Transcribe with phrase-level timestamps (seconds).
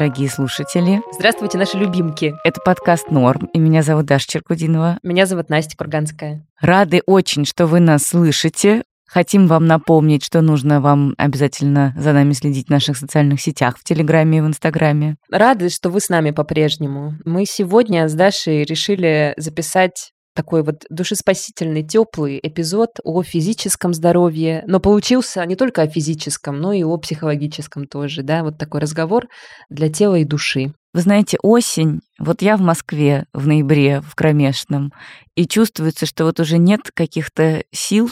[0.00, 1.02] Дорогие слушатели.
[1.12, 2.34] Здравствуйте, наши любимки.
[2.42, 4.98] Это подкаст «Норм», и меня зовут Даша Черкудинова.
[5.02, 6.42] Меня зовут Настя Курганская.
[6.58, 8.84] Рады очень, что вы нас слышите.
[9.06, 13.84] Хотим вам напомнить, что нужно вам обязательно за нами следить в наших социальных сетях, в
[13.84, 15.16] Телеграме и в Инстаграме.
[15.30, 17.16] Рады, что вы с нами по-прежнему.
[17.26, 24.80] Мы сегодня с Дашей решили записать такой вот душеспасительный, теплый эпизод о физическом здоровье, но
[24.80, 29.26] получился не только о физическом, но и о психологическом тоже, да, вот такой разговор
[29.68, 30.72] для тела и души.
[30.94, 34.94] Вы знаете, осень, вот я в Москве в ноябре, в кромешном,
[35.34, 38.10] и чувствуется, что вот уже нет каких-то сил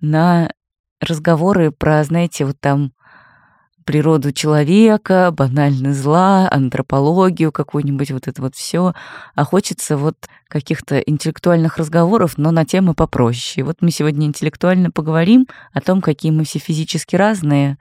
[0.00, 0.50] на
[1.00, 2.90] разговоры про, знаете, вот там
[3.84, 8.94] природу человека, банальный зла, антропологию какую-нибудь, вот это вот все.
[9.34, 10.16] А хочется вот
[10.48, 13.64] каких-то интеллектуальных разговоров, но на темы попроще.
[13.64, 17.78] Вот мы сегодня интеллектуально поговорим о том, какие мы все физически разные,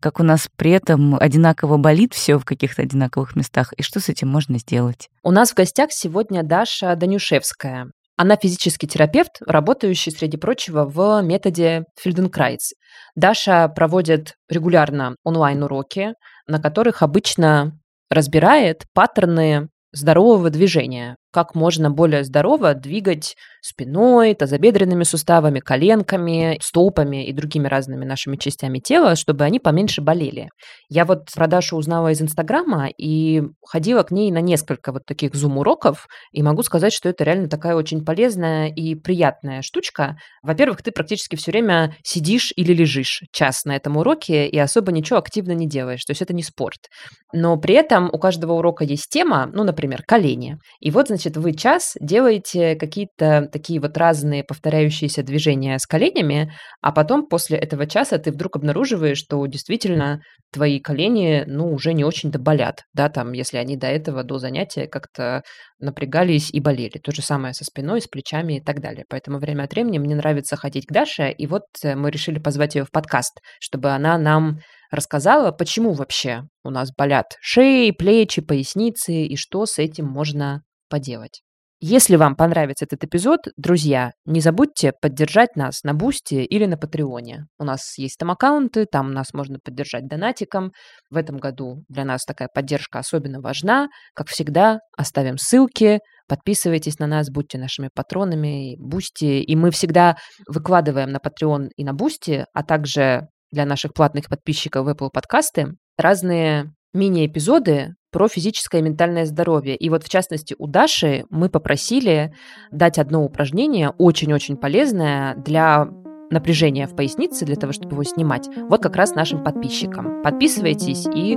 [0.00, 4.08] как у нас при этом одинаково болит все в каких-то одинаковых местах, и что с
[4.08, 5.08] этим можно сделать.
[5.22, 7.92] У нас в гостях сегодня Даша Данюшевская.
[8.16, 12.72] Она физический терапевт, работающий, среди прочего, в методе Фельденкрайц.
[13.14, 16.14] Даша проводит регулярно онлайн-уроки,
[16.46, 17.78] на которых обычно
[18.10, 27.32] разбирает паттерны здорового движения, как можно более здорово двигать спиной, тазобедренными суставами, коленками, стопами и
[27.32, 30.48] другими разными нашими частями тела, чтобы они поменьше болели.
[30.88, 35.34] Я вот про Дашу узнала из Инстаграма и ходила к ней на несколько вот таких
[35.34, 40.16] зум-уроков, и могу сказать, что это реально такая очень полезная и приятная штучка.
[40.42, 45.20] Во-первых, ты практически все время сидишь или лежишь час на этом уроке и особо ничего
[45.20, 46.88] активно не делаешь, то есть это не спорт.
[47.32, 50.58] Но при этом у каждого урока есть тема, ну, например, колени.
[50.80, 56.52] И вот, значит, значит, вы час делаете какие-то такие вот разные повторяющиеся движения с коленями,
[56.80, 60.20] а потом после этого часа ты вдруг обнаруживаешь, что действительно
[60.52, 64.88] твои колени, ну, уже не очень-то болят, да, там, если они до этого, до занятия
[64.88, 65.42] как-то
[65.78, 66.98] напрягались и болели.
[66.98, 69.04] То же самое со спиной, с плечами и так далее.
[69.08, 72.74] Поэтому время от времени мне нравится ходить к Даше, и вот э, мы решили позвать
[72.74, 74.58] ее в подкаст, чтобы она нам
[74.90, 80.62] рассказала, почему вообще у нас болят шеи, плечи, поясницы и что с этим можно
[80.92, 81.40] поделать.
[81.84, 87.30] Если вам понравится этот эпизод, друзья, не забудьте поддержать нас на Boosty или на Patreon
[87.30, 87.46] е.
[87.58, 90.70] У нас есть там аккаунты, там нас можно поддержать донатиком.
[91.10, 93.88] В этом году для нас такая поддержка особенно важна.
[94.14, 95.98] Как всегда, оставим ссылки,
[96.28, 99.42] подписывайтесь на нас, будьте нашими патронами, Boosty.
[99.42, 100.16] И мы всегда
[100.46, 105.72] выкладываем на Patreon и на Boosty, а также для наших платных подписчиков в Apple подкасты
[105.96, 109.74] разные мини-эпизоды про физическое и ментальное здоровье.
[109.74, 112.32] И вот в частности у Даши мы попросили
[112.70, 115.88] дать одно упражнение, очень-очень полезное для
[116.30, 120.22] напряжения в пояснице, для того, чтобы его снимать, вот как раз нашим подписчикам.
[120.22, 121.36] Подписывайтесь и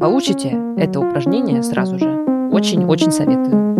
[0.00, 2.08] получите это упражнение сразу же.
[2.50, 3.76] Очень-очень советую.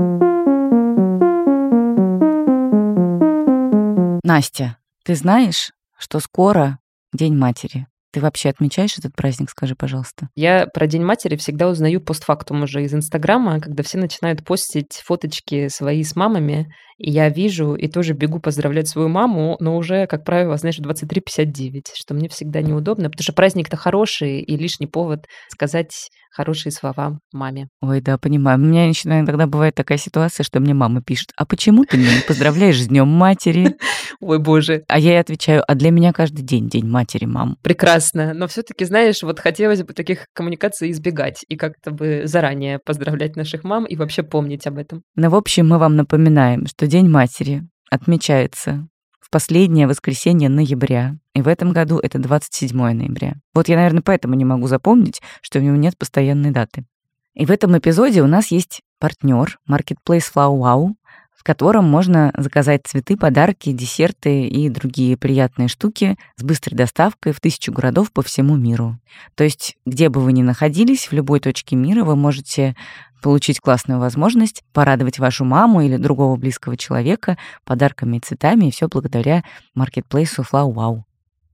[4.23, 6.79] Настя, ты знаешь, что скоро
[7.15, 7.87] День матери?
[8.11, 10.29] Ты вообще отмечаешь этот праздник, скажи, пожалуйста?
[10.35, 15.69] Я про День матери всегда узнаю постфактум уже из Инстаграма, когда все начинают постить фоточки
[15.69, 20.25] свои с мамами, и я вижу и тоже бегу поздравлять свою маму, но уже, как
[20.25, 26.11] правило, знаешь, 23.59, что мне всегда неудобно, потому что праздник-то хороший, и лишний повод сказать
[26.31, 27.69] хорошие слова маме.
[27.81, 28.59] Ой, да, понимаю.
[28.59, 32.15] У меня еще иногда бывает такая ситуация, что мне мама пишет, а почему ты меня
[32.15, 33.77] не поздравляешь с Днем матери?
[34.21, 34.85] Ой, боже.
[34.89, 37.57] А я ей отвечаю, а для меня каждый день День матери, мам.
[37.63, 38.35] Прекрасно.
[38.35, 43.37] Но все таки знаешь, вот хотелось бы таких коммуникаций избегать и как-то бы заранее поздравлять
[43.37, 45.03] наших мам и вообще помнить об этом.
[45.17, 48.89] Ну, в общем, мы вам напоминаем, что День матери отмечается
[49.21, 51.19] в последнее воскресенье ноября.
[51.35, 53.35] И в этом году это 27 ноября.
[53.53, 56.87] Вот я, наверное, поэтому не могу запомнить, что у него нет постоянной даты.
[57.35, 60.95] И в этом эпизоде у нас есть партнер Marketplace Flow Wow,
[61.37, 67.41] в котором можно заказать цветы, подарки, десерты и другие приятные штуки с быстрой доставкой в
[67.41, 68.99] тысячу городов по всему миру.
[69.35, 72.77] То есть, где бы вы ни находились, в любой точке мира вы можете
[73.21, 78.89] получить классную возможность порадовать вашу маму или другого близкого человека подарками и цветами, и все
[78.89, 79.45] благодаря
[79.75, 81.03] маркетплейсу FlowWow.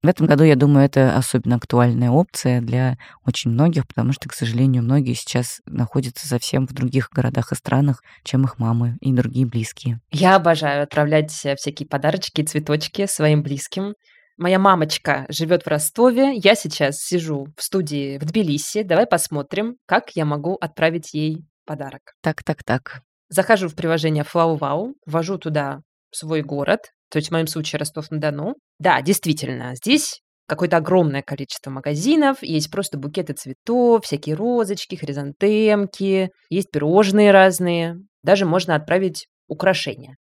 [0.05, 4.34] В этом году, я думаю, это особенно актуальная опция для очень многих, потому что, к
[4.34, 9.46] сожалению, многие сейчас находятся совсем в других городах и странах, чем их мамы и другие
[9.46, 10.00] близкие.
[10.11, 13.94] Я обожаю отправлять всякие подарочки и цветочки своим близким.
[14.37, 16.34] Моя мамочка живет в Ростове.
[16.37, 18.82] Я сейчас сижу в студии в Тбилиси.
[18.82, 22.14] Давай посмотрим, как я могу отправить ей подарок.
[22.22, 23.00] Так, так, так.
[23.28, 25.81] Захожу в приложение FlowWow, ввожу туда
[26.11, 26.81] свой город,
[27.11, 28.55] то есть в моем случае Ростов-на-Дону.
[28.78, 36.70] Да, действительно, здесь какое-то огромное количество магазинов, есть просто букеты цветов, всякие розочки, хризантемки, есть
[36.70, 40.16] пирожные разные, даже можно отправить украшения.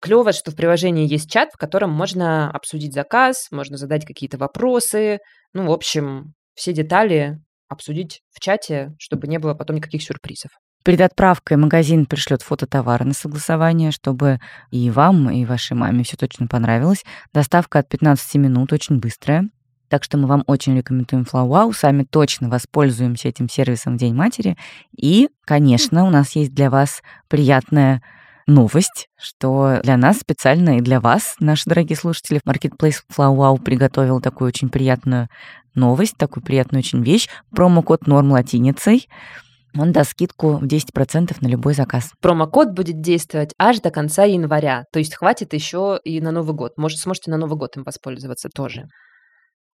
[0.00, 5.18] Клево, что в приложении есть чат, в котором можно обсудить заказ, можно задать какие-то вопросы.
[5.54, 7.38] Ну, в общем, все детали
[7.68, 10.50] обсудить в чате, чтобы не было потом никаких сюрпризов.
[10.84, 14.38] Перед отправкой магазин пришлет фото товара на согласование, чтобы
[14.70, 17.04] и вам, и вашей маме все точно понравилось.
[17.32, 19.48] Доставка от 15 минут, очень быстрая.
[19.88, 24.58] Так что мы вам очень рекомендуем FlowWow, сами точно воспользуемся этим сервисом в День матери.
[24.94, 28.02] И, конечно, у нас есть для вас приятная
[28.46, 34.48] новость, что для нас специально и для вас, наши дорогие слушатели, Marketplace FlowWow приготовил такую
[34.48, 35.28] очень приятную
[35.74, 37.28] новость, такую приятную очень вещь.
[37.50, 39.08] Промокод норм латиницей.
[39.76, 42.12] Он даст скидку в 10% на любой заказ.
[42.20, 44.84] Промокод будет действовать аж до конца января.
[44.92, 46.72] То есть хватит еще и на Новый год.
[46.76, 48.84] Может, сможете на Новый год им воспользоваться тоже.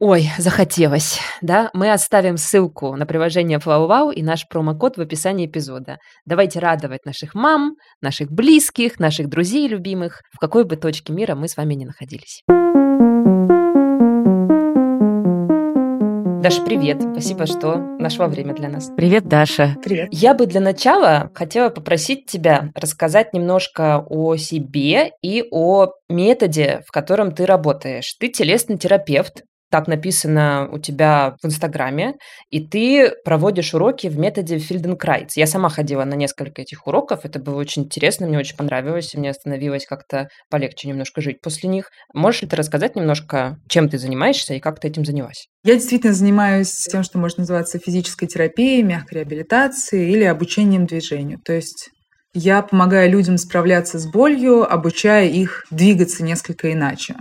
[0.00, 1.70] Ой, захотелось, да?
[1.72, 5.98] Мы оставим ссылку на приложение FlowWow и наш промокод в описании эпизода.
[6.26, 11.46] Давайте радовать наших мам, наших близких, наших друзей любимых, в какой бы точке мира мы
[11.46, 12.42] с вами ни находились.
[16.44, 17.00] Даша, привет.
[17.00, 18.90] Спасибо, что нашла время для нас.
[18.94, 19.78] Привет, Даша.
[19.82, 20.10] Привет.
[20.12, 26.92] Я бы для начала хотела попросить тебя рассказать немножко о себе и о методе, в
[26.92, 28.14] котором ты работаешь.
[28.20, 29.44] Ты телесный терапевт,
[29.74, 32.14] так написано у тебя в Инстаграме,
[32.48, 35.36] и ты проводишь уроки в методе Филденкрайц.
[35.36, 39.18] Я сама ходила на несколько этих уроков, это было очень интересно, мне очень понравилось, и
[39.18, 41.90] мне становилось как-то полегче немножко жить после них.
[42.14, 45.48] Можешь ли ты рассказать немножко, чем ты занимаешься и как ты этим занялась?
[45.64, 51.40] Я действительно занимаюсь тем, что может называться физической терапией, мягкой реабилитацией или обучением движению.
[51.44, 51.88] То есть
[52.32, 57.16] я помогаю людям справляться с болью, обучая их двигаться несколько иначе.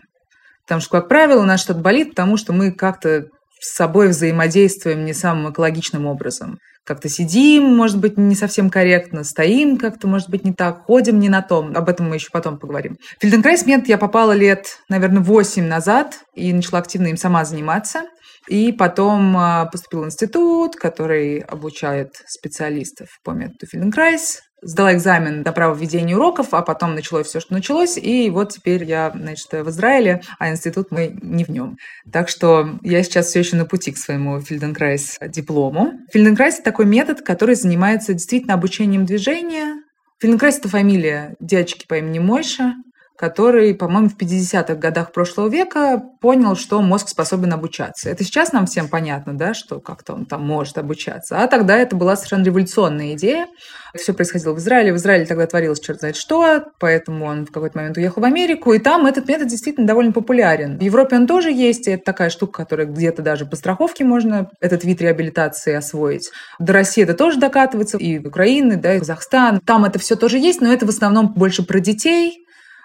[0.66, 3.26] Потому что, как правило, у нас что-то болит, потому что мы как-то
[3.60, 6.58] с собой взаимодействуем не самым экологичным образом.
[6.86, 11.30] Как-то сидим, может быть, не совсем корректно, стоим как-то, может быть, не так, ходим не
[11.30, 11.74] на том.
[11.76, 12.98] Об этом мы еще потом поговорим.
[13.18, 18.02] В Фельденкрайс метод я попала лет, наверное, 8 назад и начала активно им сама заниматься.
[18.50, 25.52] И потом а, поступил в институт, который обучает специалистов по методу Фельденкрайза, сдала экзамен на
[25.52, 29.70] право ведения уроков, а потом началось все, что началось, и вот теперь я, значит, в
[29.70, 31.78] Израиле, а институт мой не в нем.
[32.12, 35.94] Так что я сейчас все еще на пути к своему Фельденкрайз диплому.
[36.12, 39.82] Фельденкрайз – это такой метод, который занимается действительно обучением движения.
[40.20, 42.76] Фельденкрайз – это фамилия дядечки по имени Мойша,
[43.16, 48.10] который, по-моему, в 50-х годах прошлого века понял, что мозг способен обучаться.
[48.10, 51.42] Это сейчас нам всем понятно, да, что как-то он там может обучаться.
[51.42, 53.48] А тогда это была совершенно революционная идея.
[53.96, 54.94] Все происходило в Израиле.
[54.94, 58.74] В Израиле тогда творилось черт знает что, поэтому он в какой-то момент уехал в Америку,
[58.74, 60.80] и там этот метод действительно довольно популярен.
[60.80, 64.50] В Европе он тоже есть, и это такая штука, которая где-то даже по страховке можно
[64.60, 66.32] этот вид реабилитации освоить.
[66.60, 69.60] До России это тоже докатывается, и Украины, да, и Казахстан.
[69.60, 72.43] Там это все тоже есть, но это в основном больше про детей,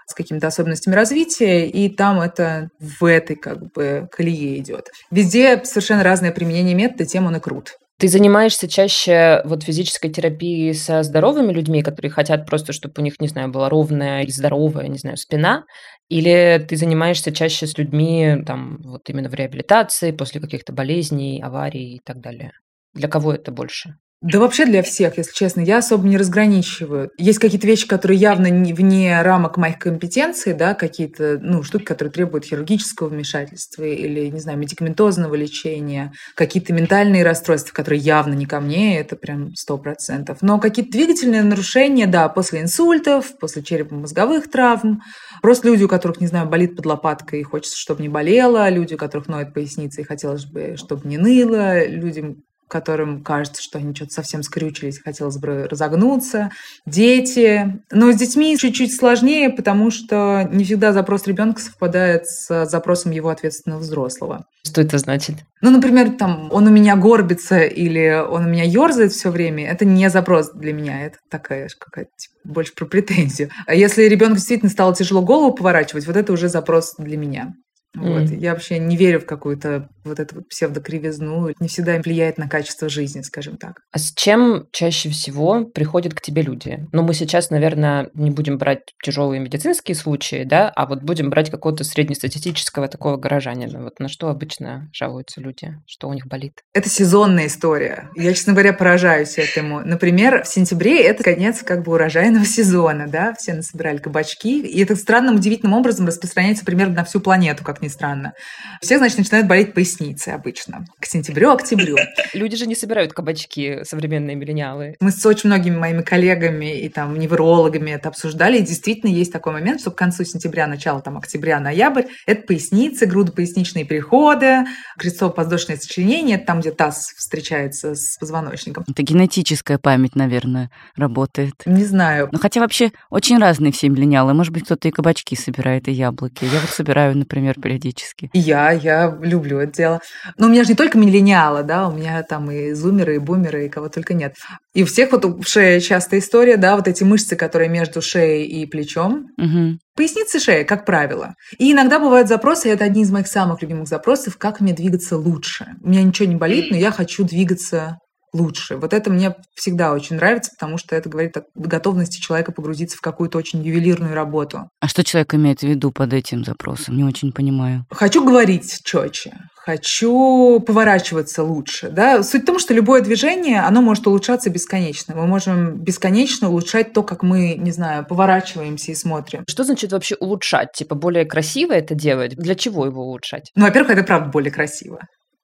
[0.09, 4.89] с какими-то особенностями развития, и там это в этой как бы колее идет.
[5.11, 7.77] Везде совершенно разное применение метода, тем он и крут.
[7.99, 13.21] Ты занимаешься чаще вот физической терапией со здоровыми людьми, которые хотят просто, чтобы у них,
[13.21, 15.65] не знаю, была ровная и здоровая, не знаю, спина,
[16.09, 21.97] или ты занимаешься чаще с людьми там вот именно в реабилитации после каких-то болезней, аварий
[21.97, 22.53] и так далее?
[22.95, 23.97] Для кого это больше?
[24.21, 27.13] Да вообще для всех, если честно, я особо не разграничиваю.
[27.19, 32.11] Есть какие-то вещи, которые явно не, вне рамок моих компетенций, да, какие-то, ну, штуки, которые
[32.11, 38.59] требуют хирургического вмешательства или, не знаю, медикаментозного лечения, какие-то ментальные расстройства, которые явно не ко
[38.59, 40.39] мне, это прям сто процентов.
[40.41, 45.01] Но какие-то двигательные нарушения, да, после инсультов, после черепно-мозговых травм,
[45.43, 48.95] просто люди, у которых, не знаю, болит под лопаткой и хочется, чтобы не болело, люди,
[48.95, 53.95] у которых ноет поясница и хотелось бы, чтобы не ныло, людям, которым кажется, что они
[53.95, 56.51] что-то совсем скрючились, хотелось бы разогнуться,
[56.87, 57.81] дети.
[57.91, 63.31] Но с детьми чуть-чуть сложнее, потому что не всегда запрос ребенка совпадает с запросом его
[63.31, 64.45] ответственного взрослого.
[64.65, 65.37] Что это значит?
[65.63, 69.85] Ну, например, там, он у меня горбится или он у меня ерзает все время, это
[69.85, 73.51] не запрос для меня, это такая какая-то типа, больше про претензию.
[73.67, 77.55] А если ребенку действительно стало тяжело голову поворачивать, вот это уже запрос для меня.
[77.97, 78.25] Вот.
[78.25, 78.37] Mm.
[78.37, 82.89] Я вообще не верю в какую-то вот эту вот псевдокривизну, не всегда влияет на качество
[82.89, 83.81] жизни, скажем так.
[83.93, 86.87] А с чем чаще всего приходят к тебе люди?
[86.93, 91.51] Ну, мы сейчас, наверное, не будем брать тяжелые медицинские случаи, да, а вот будем брать
[91.51, 93.83] какого-то среднестатистического такого горожанина.
[93.83, 95.75] Вот на что обычно жалуются люди?
[95.87, 96.63] Что у них болит?
[96.73, 98.11] Это сезонная история.
[98.17, 99.81] Я, честно говоря, поражаюсь этому.
[99.81, 104.97] Например, в сентябре это конец как бы урожайного сезона, да, все насобирали кабачки, и это
[104.97, 108.33] странным, удивительным образом распространяется примерно на всю планету, как ни странно.
[108.81, 109.98] Все, значит, начинают болеть поясницей
[110.33, 110.85] обычно.
[111.01, 111.97] К сентябрю-октябрю.
[112.33, 114.97] Люди же не собирают кабачки, современные миллениалы.
[115.01, 119.53] Мы с очень многими моими коллегами и там неврологами это обсуждали, и действительно есть такой
[119.53, 124.65] момент, что к концу сентября, начало там октября, ноябрь, это поясницы, грудопоясничные переходы,
[124.99, 128.85] крестцово-подвздошное сочленение, это там, где таз встречается с позвоночником.
[128.89, 131.55] Это генетическая память, наверное, работает.
[131.67, 132.29] Не знаю.
[132.33, 134.35] Ну, хотя вообще очень разные все миллениалы.
[134.35, 136.45] Может быть, кто-то и кабачки собирает, и яблоки.
[136.45, 138.31] Я вот собираю, например, периодически.
[138.33, 140.01] И я, я люблю это дело.
[140.37, 143.67] Но у меня же не только миллениалы, да, у меня там и зумеры, и бумеры,
[143.67, 144.35] и кого только нет.
[144.75, 148.45] И у всех вот в шее частая история, да, вот эти мышцы, которые между шеей
[148.47, 149.27] и плечом.
[149.39, 149.79] Угу.
[149.97, 151.35] Поясница шея, как правило.
[151.59, 155.17] И иногда бывают запросы, и это одни из моих самых любимых запросов, как мне двигаться
[155.17, 155.67] лучше.
[155.83, 157.99] У меня ничего не болит, но я хочу двигаться
[158.33, 158.77] лучше.
[158.77, 163.01] Вот это мне всегда очень нравится, потому что это говорит о готовности человека погрузиться в
[163.01, 164.69] какую-то очень ювелирную работу.
[164.81, 166.97] А что человек имеет в виду под этим запросом?
[166.97, 167.85] Не очень понимаю.
[167.91, 169.33] Хочу говорить четче,
[169.69, 171.91] хочу поворачиваться лучше.
[171.91, 172.23] Да?
[172.23, 175.15] Суть в том, что любое движение, оно может улучшаться бесконечно.
[175.15, 179.45] Мы можем бесконечно улучшать то, как мы, не знаю, поворачиваемся и смотрим.
[179.49, 180.73] Что значит вообще улучшать?
[180.73, 182.35] Типа более красиво это делать?
[182.37, 183.51] Для чего его улучшать?
[183.55, 185.01] Ну, во-первых, это правда более красиво.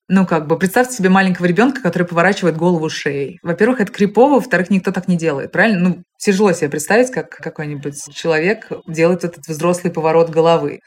[0.08, 3.38] Ну, как бы, представьте себе маленького ребенка, который поворачивает голову шеей.
[3.42, 5.88] Во-первых, это крипово, во-вторых, никто так не делает, правильно?
[5.88, 10.80] Ну, тяжело себе представить, как какой-нибудь человек делает этот взрослый поворот головы.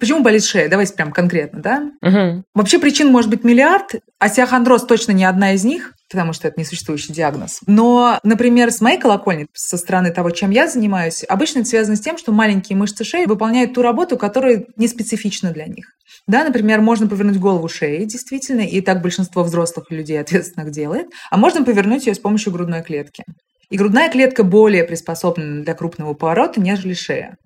[0.00, 0.68] Почему болит шея?
[0.68, 1.90] Давайте прям конкретно, да?
[2.00, 2.44] Угу.
[2.54, 3.96] Вообще причин может быть миллиард.
[4.18, 7.60] Остеохондроз точно не одна из них, потому что это несуществующий диагноз.
[7.66, 12.00] Но, например, с моей колокольни, со стороны того, чем я занимаюсь, обычно это связано с
[12.00, 15.86] тем, что маленькие мышцы шеи выполняют ту работу, которая не специфична для них.
[16.26, 21.36] Да, например, можно повернуть голову шеи, действительно, и так большинство взрослых людей ответственных делает, а
[21.36, 23.24] можно повернуть ее с помощью грудной клетки.
[23.70, 27.36] И грудная клетка более приспособлена для крупного поворота, нежели шея.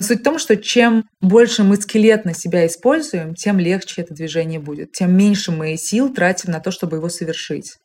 [0.00, 4.92] Суть в том, что чем больше мы скелетно себя используем, тем легче это движение будет,
[4.92, 7.76] тем меньше мы сил тратим на то, чтобы его совершить.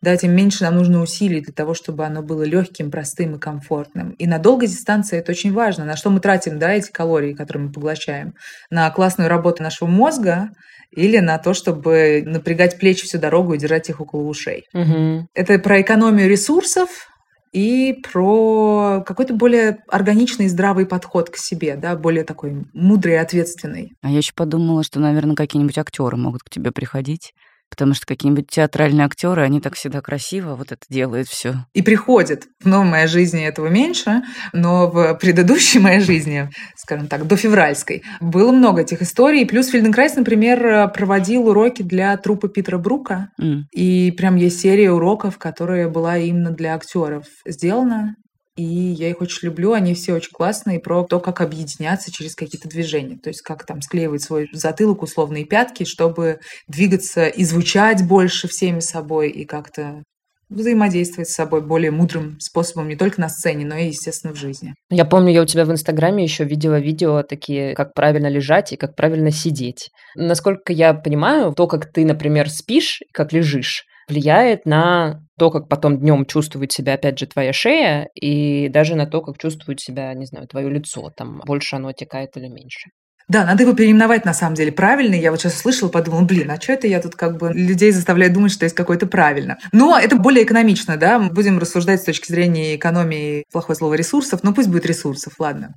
[0.00, 4.10] Да, тем меньше нам нужно усилий для того, чтобы оно было легким, простым и комфортным.
[4.12, 5.84] И на долгой дистанции это очень важно.
[5.84, 8.34] На что мы тратим да, эти калории, которые мы поглощаем?
[8.70, 10.50] На классную работу нашего мозга
[10.92, 14.64] или на то, чтобы напрягать плечи всю дорогу и держать их около ушей.
[14.72, 15.28] Угу.
[15.34, 17.08] Это про экономию ресурсов,
[17.52, 23.92] и про какой-то более органичный здравый подход к себе, да, более такой мудрый и ответственный.
[24.02, 27.32] А я еще подумала, что, наверное, какие-нибудь актеры могут к тебе приходить
[27.70, 31.66] Потому что какие-нибудь театральные актеры, они так всегда красиво вот это делают все.
[31.74, 32.44] И приходят.
[32.62, 34.22] В новой моей жизни этого меньше,
[34.52, 39.46] но в предыдущей моей жизни, скажем так, до февральской, было много этих историй.
[39.46, 43.30] Плюс Фельденкрайс, например, проводил уроки для трупа Питера Брука.
[43.40, 43.62] Mm.
[43.72, 48.16] И прям есть серия уроков, которая была именно для актеров сделана
[48.58, 52.68] и я их очень люблю, они все очень классные, про то, как объединяться через какие-то
[52.68, 58.48] движения, то есть как там склеивать свой затылок, условные пятки, чтобы двигаться и звучать больше
[58.48, 60.02] всеми собой, и как-то
[60.50, 64.74] взаимодействовать с собой более мудрым способом не только на сцене, но и, естественно, в жизни.
[64.90, 68.76] Я помню, я у тебя в Инстаграме еще видела видео такие, как правильно лежать и
[68.76, 69.90] как правильно сидеть.
[70.16, 75.98] Насколько я понимаю, то, как ты, например, спишь, как лежишь, влияет на то, как потом
[75.98, 80.26] днем чувствует себя, опять же, твоя шея, и даже на то, как чувствует себя, не
[80.26, 82.90] знаю, твое лицо, там, больше оно текает или меньше.
[83.28, 85.14] Да, надо его переименовать на самом деле правильно.
[85.14, 88.32] Я вот сейчас слышала, подумала, блин, а что это я тут как бы людей заставляю
[88.32, 89.58] думать, что есть какое-то правильно.
[89.70, 94.42] Но это более экономично, да, мы будем рассуждать с точки зрения экономии, плохое слово, ресурсов,
[94.42, 95.74] но пусть будет ресурсов, ладно.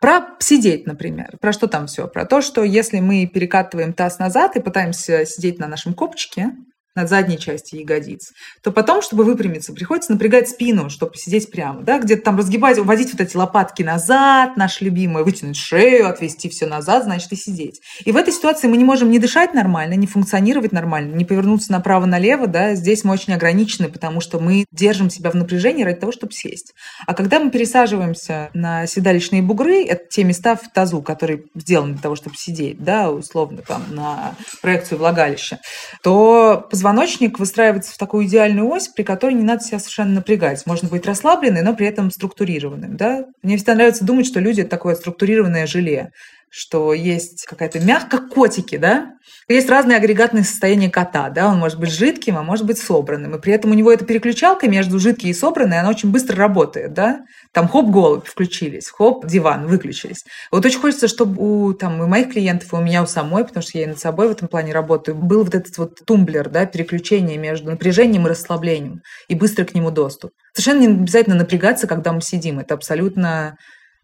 [0.00, 1.36] Про сидеть, например.
[1.40, 2.06] Про что там все?
[2.06, 6.52] Про то, что если мы перекатываем таз назад и пытаемся сидеть на нашем копчике,
[6.94, 8.32] над задней части ягодиц,
[8.62, 13.12] то потом, чтобы выпрямиться, приходится напрягать спину, чтобы сидеть прямо, да, где-то там разгибать, уводить
[13.12, 17.80] вот эти лопатки назад, наш любимый, вытянуть шею, отвести все назад, значит, и сидеть.
[18.04, 21.72] И в этой ситуации мы не можем не дышать нормально, не функционировать нормально, не повернуться
[21.72, 26.12] направо-налево, да, здесь мы очень ограничены, потому что мы держим себя в напряжении ради того,
[26.12, 26.74] чтобы сесть.
[27.06, 32.02] А когда мы пересаживаемся на седалищные бугры, это те места в тазу, которые сделаны для
[32.02, 35.58] того, чтобы сидеть, да, условно, там, на проекцию влагалища,
[36.02, 40.66] то позвоночник выстраивается в такую идеальную ось, при которой не надо себя совершенно напрягать.
[40.66, 42.98] Можно быть расслабленным, но при этом структурированным.
[42.98, 43.24] Да?
[43.42, 46.12] Мне всегда нравится думать, что люди– это такое структурированное желе
[46.56, 49.14] что есть какая-то мягко котики, да?
[49.48, 51.48] Есть разные агрегатные состояния кота, да?
[51.48, 53.34] Он может быть жидким, а может быть собранным.
[53.34, 56.92] И при этом у него эта переключалка между жидкий и собранной, она очень быстро работает,
[56.92, 57.22] да?
[57.50, 60.24] Там хоп, голубь включились, хоп, диван выключились.
[60.52, 63.64] Вот очень хочется, чтобы у, там, у моих клиентов, и у меня у самой, потому
[63.64, 66.66] что я и над собой в этом плане работаю, был вот этот вот тумблер, да,
[66.66, 70.30] переключение между напряжением и расслаблением, и быстрый к нему доступ.
[70.52, 72.60] Совершенно не обязательно напрягаться, когда мы сидим.
[72.60, 73.56] Это абсолютно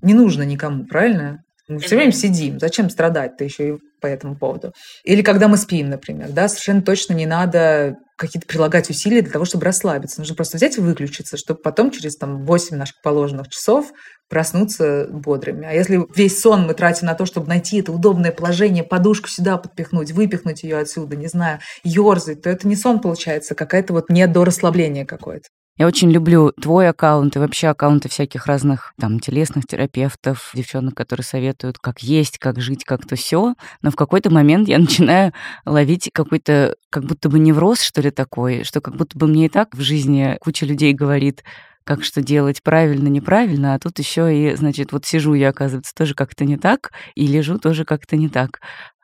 [0.02, 1.44] не нужно никому, правильно?
[1.70, 2.58] Мы все время сидим.
[2.58, 4.72] Зачем страдать-то еще и по этому поводу?
[5.04, 9.44] Или когда мы спим, например, да, совершенно точно не надо какие-то прилагать усилия для того,
[9.44, 10.20] чтобы расслабиться.
[10.20, 13.92] Нужно просто взять и выключиться, чтобы потом через там, 8 наших положенных часов
[14.28, 15.66] проснуться бодрыми.
[15.66, 19.56] А если весь сон мы тратим на то, чтобы найти это удобное положение, подушку сюда
[19.56, 25.06] подпихнуть, выпихнуть ее отсюда, не знаю, ерзать, то это не сон получается, какая-то вот недорасслабление
[25.06, 25.48] какое-то.
[25.80, 31.24] Я очень люблю твой аккаунт и вообще аккаунты всяких разных там телесных терапевтов, девчонок, которые
[31.24, 33.54] советуют, как есть, как жить, как-то все.
[33.80, 35.32] Но в какой-то момент я начинаю
[35.64, 39.48] ловить какой-то как будто бы невроз, что ли, такой, что как будто бы мне и
[39.48, 41.44] так в жизни куча людей говорит,
[41.84, 46.14] как что делать правильно, неправильно, а тут еще и, значит, вот сижу я, оказывается, тоже
[46.14, 48.60] как-то не так, и лежу тоже как-то не так.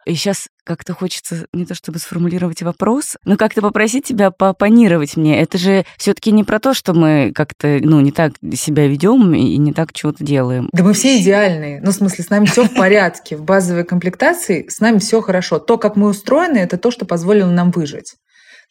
[0.06, 5.40] И сейчас как-то хочется не то чтобы сформулировать вопрос, но как-то попросить тебя поопонировать мне.
[5.40, 9.34] Это же все таки не про то, что мы как-то, ну, не так себя ведем
[9.34, 10.68] и не так чего-то делаем.
[10.72, 11.80] Да мы все идеальные.
[11.82, 13.36] Ну, в смысле, с нами все в порядке.
[13.36, 15.58] В базовой комплектации с нами все хорошо.
[15.58, 18.14] То, как мы устроены, это то, что позволило нам выжить.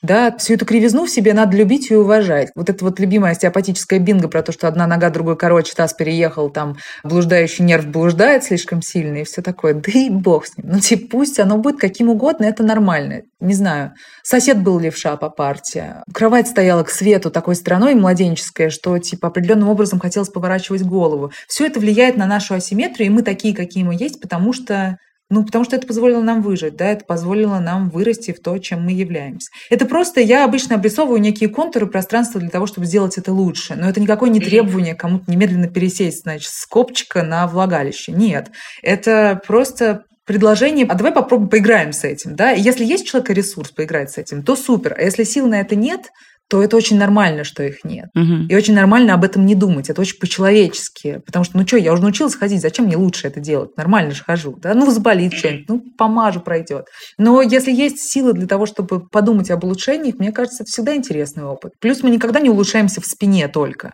[0.02, 2.50] Да, всю эту кривизну в себе надо любить и уважать.
[2.56, 6.50] Вот это вот любимая остеопатическая бинго про то, что одна нога другой короче, таз переехал,
[6.50, 9.74] там блуждающий нерв блуждает слишком сильно и все такое.
[9.74, 10.68] Да и бог с ним.
[10.74, 13.22] Ну, типа, пусть оно будет каким угодно, это нормально.
[13.40, 18.98] Не знаю, сосед был левша по партии, кровать стояла к свету такой стороной младенческая, что,
[19.00, 21.32] типа, определенным образом хотелось поворачивать голову.
[21.48, 24.98] Все это влияет на нашу асимметрию, и мы такие, какие мы есть, потому что
[25.30, 28.84] ну, потому что это позволило нам выжить, да, это позволило нам вырасти в то, чем
[28.84, 29.50] мы являемся.
[29.70, 33.76] Это просто я обычно обрисовываю некие контуры пространства для того, чтобы сделать это лучше.
[33.76, 38.12] Но это никакое не требование кому-то немедленно пересесть, значит, с копчика на влагалище.
[38.12, 38.52] Нет.
[38.84, 42.54] Это просто предложение, а давай попробуем поиграем с этим, да.
[42.54, 44.96] И если есть у человека ресурс поиграть с этим, то супер.
[44.98, 46.12] А если сил на это нет,
[46.48, 48.10] то это очень нормально, что их нет.
[48.16, 48.48] Угу.
[48.50, 49.90] И очень нормально об этом не думать.
[49.90, 51.22] Это очень по-человечески.
[51.26, 53.76] Потому что, ну что, я уже научилась ходить, зачем мне лучше это делать?
[53.78, 54.56] Нормально же хожу.
[54.62, 54.74] Да?
[54.76, 56.88] Ну, заболит что-нибудь, ну, помажу, пройдет.
[57.18, 61.44] Но если есть силы для того, чтобы подумать об улучшениях, мне кажется, это всегда интересный
[61.44, 61.74] опыт.
[61.80, 63.94] Плюс мы никогда не улучшаемся в спине только.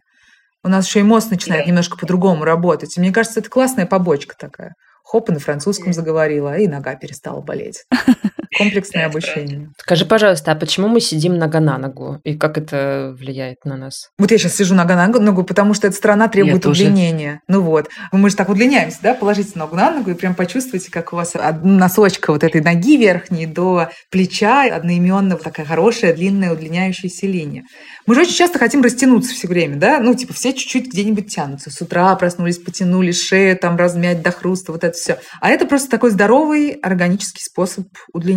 [0.64, 2.96] У нас еще и мозг начинает немножко по-другому работать.
[2.98, 4.76] И мне кажется, это классная побочка такая.
[5.04, 7.86] Хоп, и на французском заговорила, и нога перестала болеть.
[8.58, 9.70] Комплексное обучение.
[9.78, 12.20] Скажи, пожалуйста, а почему мы сидим нога на ногу?
[12.24, 14.10] И как это влияет на нас?
[14.18, 17.42] Вот я сейчас сижу нога на ногу, потому что эта страна требует удлинения.
[17.48, 17.90] Ну вот.
[18.12, 19.14] Мы же так удлиняемся, да?
[19.14, 22.98] Положите ногу на ногу и прям почувствуйте, как у вас от носочка вот этой ноги
[22.98, 27.64] верхней до плеча одноименно такая хорошая, длинная, удлиняющаяся линия.
[28.06, 30.00] Мы же очень часто хотим растянуться все время, да?
[30.00, 31.72] Ну, типа, все чуть-чуть где-нибудь тянутся.
[31.72, 35.20] С утра проснулись, потянули шею, там размять до хруста, вот это все.
[35.40, 37.88] А это просто такой здоровый органический способ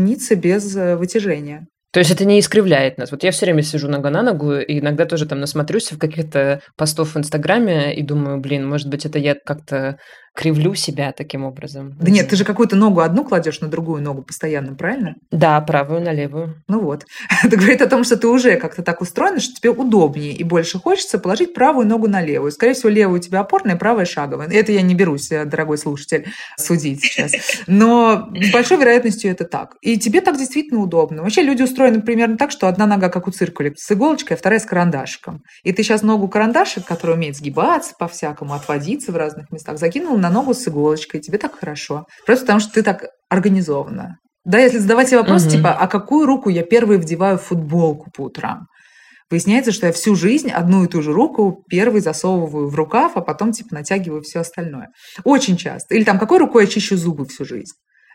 [0.05, 1.67] удлиниться без э, вытяжения.
[1.93, 3.13] То есть это не искривляет нас.
[3.13, 6.61] Вот я все время сижу нога на ногу, и иногда тоже там насмотрюсь в каких-то
[6.77, 9.99] постов в Инстаграме и думаю, блин, может быть, это я как-то
[10.35, 11.95] кривлю себя таким образом.
[12.01, 15.15] Да нет, ты же какую-то ногу одну кладешь на другую ногу постоянно, правильно?
[15.31, 16.61] Да, правую на левую.
[16.67, 17.07] Ну вот.
[17.45, 20.79] Это говорит о том, что ты уже как-то так устроена, что тебе удобнее и больше
[20.79, 22.51] хочется положить правую ногу на левую.
[22.51, 24.49] Скорее всего, левая у тебя опорная, правая шаговая.
[24.51, 27.33] Это я не берусь, э, дорогой слушатель, судить сейчас.
[27.69, 29.77] Но с большой вероятностью это так.
[29.83, 31.23] И тебе так действительно удобно.
[31.23, 34.59] Вообще люди устроены примерно так, что одна нога как у циркуля с иголочкой, а вторая
[34.59, 35.43] с карандашиком.
[35.63, 40.31] И ты сейчас ногу карандашик, который умеет сгибаться по-всякому, отводиться в разных местах, закинул на
[40.31, 42.07] ногу с иголочкой, тебе так хорошо.
[42.27, 44.17] Просто потому что ты так организована.
[44.45, 45.51] Да, если задавать себе вопрос, угу.
[45.51, 48.67] типа, а какую руку я первой вдеваю в футболку по утрам?
[49.31, 53.21] Выясняется, что я всю жизнь одну и ту же руку первой засовываю в рукав, а
[53.21, 54.89] потом типа натягиваю все остальное.
[55.25, 55.95] Очень часто.
[55.95, 57.73] Или там, какой рукой я чищу зубы всю жизнь?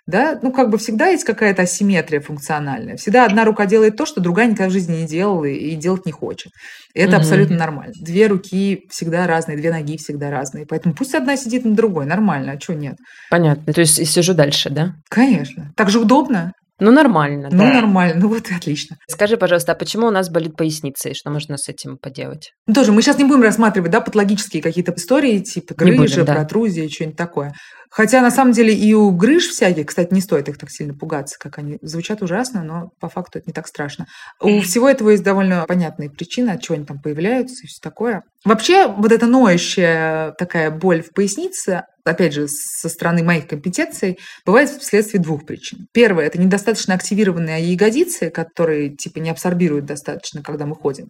[0.10, 2.98] Да, ну, как бы всегда есть какая-то асимметрия функциональная.
[2.98, 6.12] Всегда одна рука делает то, что другая никогда в жизни не делала и делать не
[6.12, 6.52] хочет.
[6.96, 7.20] И это угу.
[7.20, 7.94] абсолютно нормально.
[8.00, 10.66] Две руки всегда разные, две ноги всегда разные.
[10.66, 12.96] Поэтому пусть одна сидит на другой, нормально, а что нет?
[13.30, 13.72] Понятно.
[13.72, 14.94] То есть сижу дальше, да?
[15.10, 15.72] Конечно.
[15.76, 16.54] Так же удобно.
[16.80, 17.50] Ну, нормально.
[17.52, 17.74] Ну, да.
[17.74, 18.20] нормально.
[18.22, 18.98] Ну, вот и отлично.
[19.08, 22.52] Скажи, пожалуйста, а почему у нас болит поясница, и что можно с этим поделать?
[22.68, 26.48] Ну, тоже, мы сейчас не будем рассматривать, да, патологические какие-то истории, типа грыжи, будем, да.
[26.48, 27.54] что-нибудь такое.
[27.92, 31.38] Хотя, на самом деле, и у грыж всяких, кстати, не стоит их так сильно пугаться,
[31.40, 34.06] как они звучат ужасно, но по факту это не так страшно.
[34.40, 38.22] У всего этого есть довольно понятные причины, от чего они там появляются и все такое.
[38.46, 44.70] Вообще, вот эта ноющая такая боль в пояснице, опять же, со стороны моих компетенций, бывает
[44.70, 45.88] вследствие двух причин.
[45.94, 51.08] Первое– это недостаточно активированные ягодицы, которые типа не абсорбируют достаточно, когда мы ходим.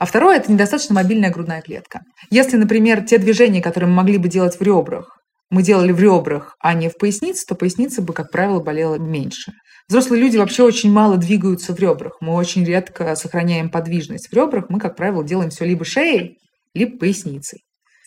[0.00, 2.00] А второе– это недостаточно мобильная грудная клетка.
[2.30, 5.18] Если, например, те движения, которые мы могли бы делать в ребрах,
[5.50, 9.52] мы делали в ребрах, а не в пояснице, то поясница бы, как правило, болела меньше.
[9.88, 12.16] Взрослые люди вообще очень мало двигаются в ребрах.
[12.20, 14.64] Мы очень редко сохраняем подвижность в ребрах.
[14.70, 16.38] Мы, как правило, делаем все либо шеей,
[16.74, 17.64] либо поясницей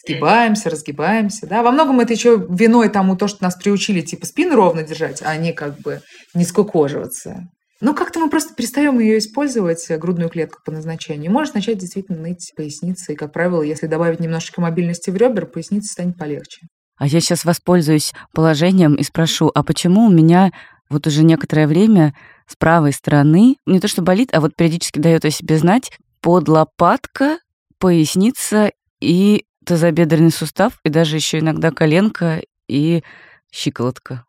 [0.07, 1.47] сгибаемся, разгибаемся.
[1.47, 1.63] Да?
[1.63, 5.35] Во многом это еще виной тому, то, что нас приучили типа спину ровно держать, а
[5.35, 6.01] не как бы
[6.33, 7.47] не скукоживаться.
[7.81, 11.31] Ну, как-то мы просто перестаем ее использовать, э, грудную клетку по назначению.
[11.31, 13.11] Может начать действительно ныть поясница.
[13.11, 16.61] И, как правило, если добавить немножечко мобильности в ребер, поясница станет полегче.
[16.97, 20.51] А я сейчас воспользуюсь положением и спрошу, а почему у меня
[20.89, 22.15] вот уже некоторое время
[22.47, 26.47] с правой стороны, не то что болит, а вот периодически дает о себе знать, под
[26.47, 27.39] лопатка,
[27.79, 33.03] поясница и тазобедренный сустав, и даже еще иногда коленка и
[33.51, 34.25] щиколотка.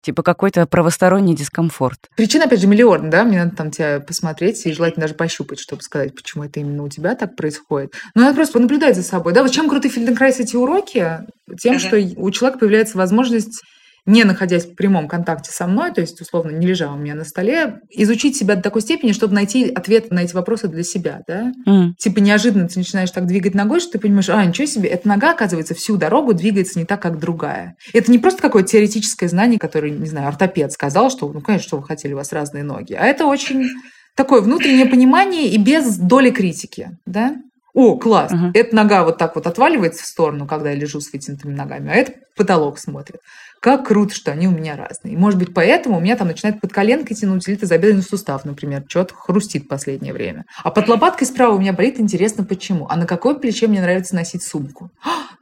[0.00, 2.08] Типа какой-то правосторонний дискомфорт.
[2.16, 3.24] Причин, опять же, миллион, да?
[3.24, 6.88] Мне надо там тебя посмотреть и желательно даже пощупать, чтобы сказать, почему это именно у
[6.88, 7.92] тебя так происходит.
[8.14, 9.34] Но надо просто понаблюдать за собой.
[9.34, 11.20] Да, вот чем круты Фельденкрайс эти уроки?
[11.60, 11.78] Тем, uh-huh.
[11.78, 13.60] что у человека появляется возможность
[14.08, 17.24] не находясь в прямом контакте со мной, то есть, условно, не лежа у меня на
[17.24, 21.52] столе, изучить себя до такой степени, чтобы найти ответ на эти вопросы для себя, да?
[21.66, 21.90] Mm.
[21.98, 25.32] Типа неожиданно ты начинаешь так двигать ногой, что ты понимаешь, а, ничего себе, эта нога,
[25.32, 27.76] оказывается, всю дорогу двигается не так, как другая.
[27.92, 31.76] Это не просто какое-то теоретическое знание, которое, не знаю, ортопед сказал, что, ну, конечно, что
[31.76, 33.68] вы хотели, у вас разные ноги, а это очень
[34.14, 37.36] такое внутреннее понимание и без доли критики, да?
[37.74, 38.50] О, класс, uh-huh.
[38.54, 41.94] эта нога вот так вот отваливается в сторону, когда я лежу с вытянутыми ногами, а
[41.94, 43.20] это потолок смотрит
[43.60, 45.16] как круто, что они у меня разные.
[45.16, 49.14] Может быть, поэтому у меня там начинает под коленкой тянуть или тазобедренный сустав, например, что-то
[49.14, 50.44] хрустит последнее время.
[50.62, 52.86] А под лопаткой справа у меня болит, интересно, почему.
[52.88, 54.90] А на какой плече мне нравится носить сумку?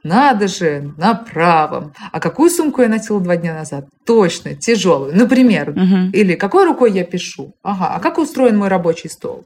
[0.03, 1.93] Надо же, на правом.
[2.11, 3.85] А какую сумку я носила два дня назад?
[4.05, 5.15] Точно, тяжелую.
[5.15, 5.69] Например.
[5.71, 6.11] Угу.
[6.13, 7.53] Или какой рукой я пишу?
[7.63, 9.45] Ага, а как устроен мой рабочий стол?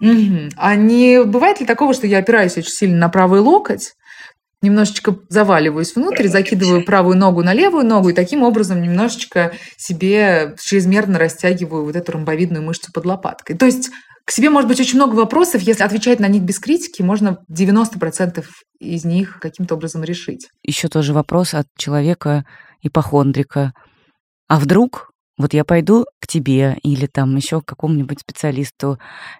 [0.00, 0.50] Угу.
[0.56, 3.94] А не бывает ли такого, что я опираюсь очень сильно на правый локоть,
[4.62, 11.18] немножечко заваливаюсь внутрь, закидываю правую ногу на левую ногу и таким образом немножечко себе чрезмерно
[11.18, 13.56] растягиваю вот эту ромбовидную мышцу под лопаткой.
[13.56, 13.90] То есть
[14.24, 18.44] к себе может быть очень много вопросов, если отвечать на них без критики, можно 90%
[18.78, 20.48] из них каким-то образом решить.
[20.62, 22.44] Еще тоже вопрос от человека
[22.82, 23.72] ипохондрика.
[24.48, 28.98] А вдруг вот я пойду к тебе или там еще к какому-нибудь специалисту,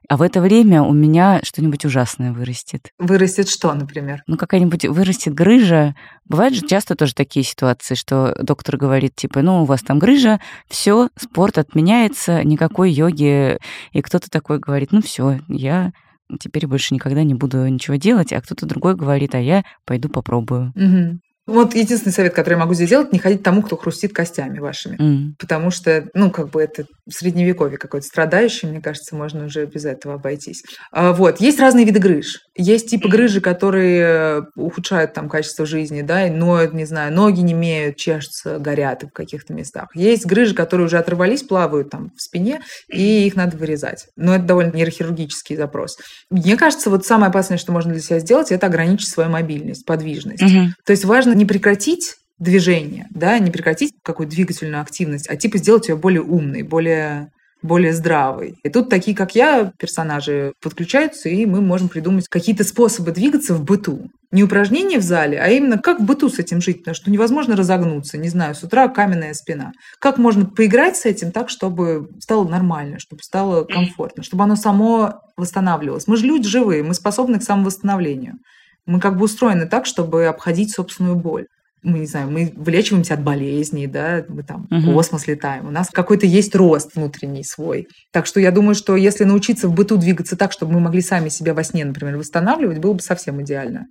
[0.08, 2.90] а в это время у меня что-нибудь ужасное вырастет.
[2.98, 4.22] Вырастет что, например?
[4.26, 5.94] Ну, какая-нибудь вырастет грыжа.
[6.24, 10.40] Бывают же часто тоже такие ситуации, что доктор говорит, типа, ну, у вас там грыжа,
[10.68, 13.58] все, спорт отменяется, никакой йоги.
[13.92, 15.92] И кто-то такой говорит, ну, все, я
[16.40, 20.72] теперь больше никогда не буду ничего делать, а кто-то другой говорит, а я пойду попробую.
[20.74, 21.20] Угу.
[21.46, 24.96] Вот единственный совет, который я могу здесь сделать, не ходить тому, кто хрустит костями вашими.
[24.96, 25.32] Mm.
[25.38, 30.14] Потому что, ну, как бы это средневековье какое-то страдающее, мне кажется, можно уже без этого
[30.14, 30.62] обойтись.
[30.92, 31.40] А, вот.
[31.40, 32.38] Есть разные виды грыж.
[32.56, 37.54] Есть типы грыжи, которые ухудшают там качество жизни, да, и ноют, не знаю, ноги не
[37.54, 39.88] имеют, чешутся, горят в каких-то местах.
[39.94, 44.06] Есть грыжи, которые уже оторвались, плавают там в спине, и их надо вырезать.
[44.16, 45.96] Но это довольно нейрохирургический запрос.
[46.30, 50.42] Мне кажется, вот самое опасное, что можно для себя сделать, это ограничить свою мобильность, подвижность.
[50.42, 50.66] Mm-hmm.
[50.84, 55.96] То есть не прекратить движение, да, не прекратить какую-то двигательную активность, а типа сделать ее
[55.96, 57.30] более умной, более
[57.62, 58.56] более здравой.
[58.64, 63.62] И тут такие, как я, персонажи подключаются, и мы можем придумать какие-то способы двигаться в
[63.62, 64.10] быту.
[64.32, 67.54] Не упражнения в зале, а именно как в быту с этим жить, потому что невозможно
[67.54, 69.72] разогнуться, не знаю, с утра каменная спина.
[69.98, 75.20] Как можно поиграть с этим так, чтобы стало нормально, чтобы стало комфортно, чтобы оно само
[75.36, 76.06] восстанавливалось.
[76.06, 78.38] Мы же люди живые, мы способны к самовосстановлению.
[78.86, 81.46] Мы как бы устроены так, чтобы обходить собственную боль
[81.82, 84.80] мы не знаю, мы вылечиваемся от болезней, да, мы там угу.
[84.80, 85.66] в космос летаем.
[85.66, 87.88] У нас какой-то есть рост внутренний свой.
[88.12, 91.28] Так что я думаю, что если научиться в быту двигаться так, чтобы мы могли сами
[91.28, 93.86] себя во сне, например, восстанавливать, было бы совсем идеально.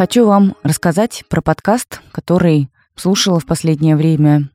[0.00, 4.48] Хочу вам рассказать про подкаст, который слушала в последнее время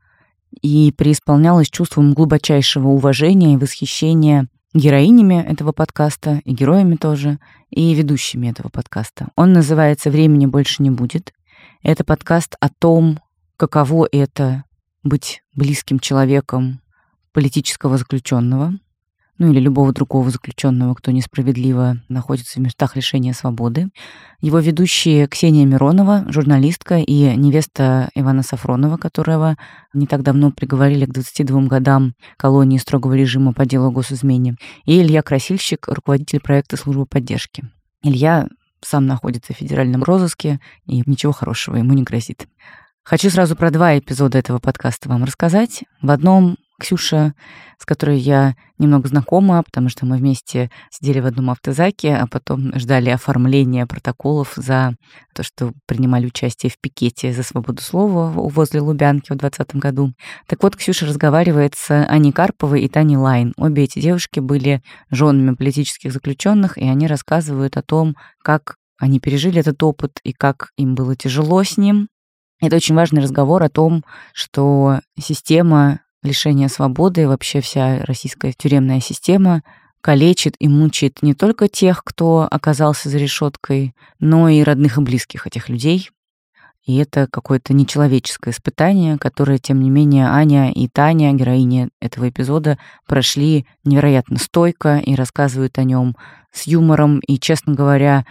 [0.59, 7.37] и преисполнялась чувством глубочайшего уважения и восхищения героинями этого подкаста, и героями тоже,
[7.69, 9.27] и ведущими этого подкаста.
[9.35, 11.31] Он называется «Времени больше не будет».
[11.83, 13.19] Это подкаст о том,
[13.55, 14.63] каково это
[15.03, 16.81] быть близким человеком
[17.33, 18.79] политического заключенного,
[19.37, 23.89] ну или любого другого заключенного, кто несправедливо находится в местах лишения свободы.
[24.41, 29.57] Его ведущие Ксения Миронова, журналистка и невеста Ивана Сафронова, которого
[29.93, 35.01] не так давно приговорили к 22 годам колонии строгого режима по делу о госизмене, и
[35.01, 37.63] Илья Красильщик, руководитель проекта службы поддержки.
[38.03, 38.47] Илья
[38.81, 42.47] сам находится в федеральном розыске, и ничего хорошего ему не грозит.
[43.03, 45.83] Хочу сразу про два эпизода этого подкаста вам рассказать.
[46.01, 47.33] В одном Ксюша,
[47.79, 52.77] с которой я немного знакома, потому что мы вместе сидели в одном автозаке, а потом
[52.77, 54.95] ждали оформления протоколов за
[55.33, 60.13] то, что принимали участие в пикете за свободу слова возле Лубянки в 2020 году.
[60.47, 63.53] Так вот, Ксюша разговаривает с Аней Карповой и Таней Лайн.
[63.57, 69.59] Обе эти девушки были женами политических заключенных, и они рассказывают о том, как они пережили
[69.59, 72.07] этот опыт и как им было тяжело с ним.
[72.61, 78.99] Это очень важный разговор о том, что система лишения свободы и вообще вся российская тюремная
[78.99, 79.63] система
[80.01, 85.47] калечит и мучает не только тех, кто оказался за решеткой, но и родных и близких
[85.47, 86.09] этих людей.
[86.85, 92.77] И это какое-то нечеловеческое испытание, которое, тем не менее, Аня и Таня, героини этого эпизода,
[93.07, 96.15] прошли невероятно стойко и рассказывают о нем
[96.51, 98.25] с юмором и, честно говоря,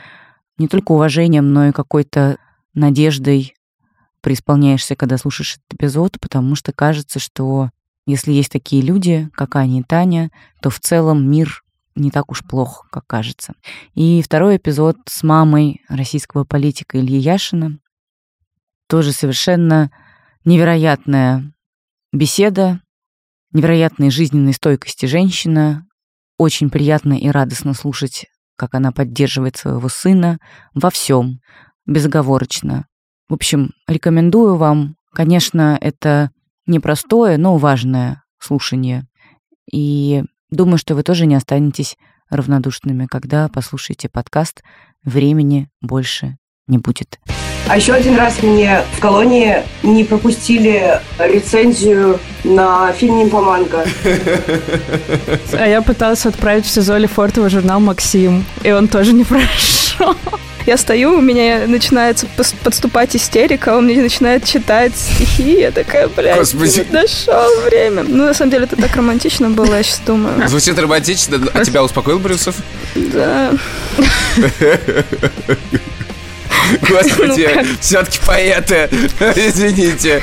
[0.57, 2.39] не только уважением, но и какой-то
[2.75, 3.55] надеждой
[4.21, 7.71] преисполняешься, когда слушаешь этот эпизод, потому что кажется, что
[8.07, 11.63] если есть такие люди, как Аня и Таня, то в целом мир
[11.95, 13.55] не так уж плох, как кажется.
[13.95, 17.79] И второй эпизод с мамой российского политика Ильи Яшина.
[18.89, 19.91] Тоже совершенно
[20.45, 21.53] невероятная
[22.13, 22.81] беседа,
[23.53, 25.87] невероятной жизненной стойкости женщина.
[26.37, 30.39] Очень приятно и радостно слушать, как она поддерживает своего сына
[30.75, 31.41] во всем,
[31.87, 32.87] безоговорочно.
[33.29, 34.97] В общем, рекомендую вам.
[35.13, 36.31] Конечно, это
[36.67, 39.07] непростое, но важное слушание.
[39.71, 41.97] И думаю, что вы тоже не останетесь
[42.31, 44.63] равнодушными, когда послушаете подкаст
[45.05, 47.19] «Времени больше не будет».
[47.67, 53.87] А еще один раз мне в колонии не пропустили рецензию на фильм «Нимфоманка».
[55.53, 60.15] А я пыталась отправить в СИЗО Лефортово журнал «Максим», и он тоже не прошел.
[60.67, 62.27] Я стою, у меня начинается
[62.63, 66.87] подступать истерика, он мне начинает читать стихи, я такая, блядь, Господи.
[66.91, 68.03] дошел время.
[68.03, 70.49] Ну, на самом деле, это так романтично было, я сейчас думаю.
[70.49, 72.57] Звучит романтично, а тебя успокоил Брюсов?
[72.95, 73.53] Да.
[76.89, 78.89] Господи, ну, все-таки поэты,
[79.37, 80.23] извините.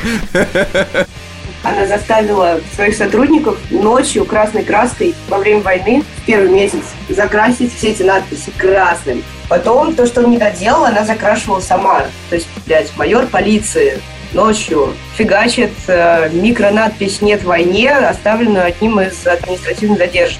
[1.63, 7.89] Она заставила своих сотрудников ночью красной краской во время войны в первый месяц закрасить все
[7.89, 9.23] эти надписи красным.
[9.51, 12.05] Потом то, что он не доделал, она закрашивала сама.
[12.29, 13.99] То есть, блядь, майор полиции
[14.31, 20.39] ночью фигачит э, микронадпись «Нет войне», оставленную одним из административных задержек.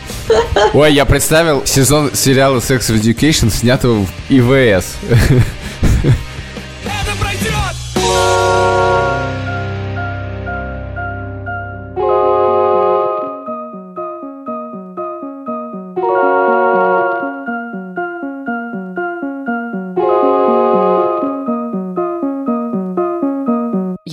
[0.74, 4.96] Ой, я представил сезон сериала «Sex Education», снятого в ИВС.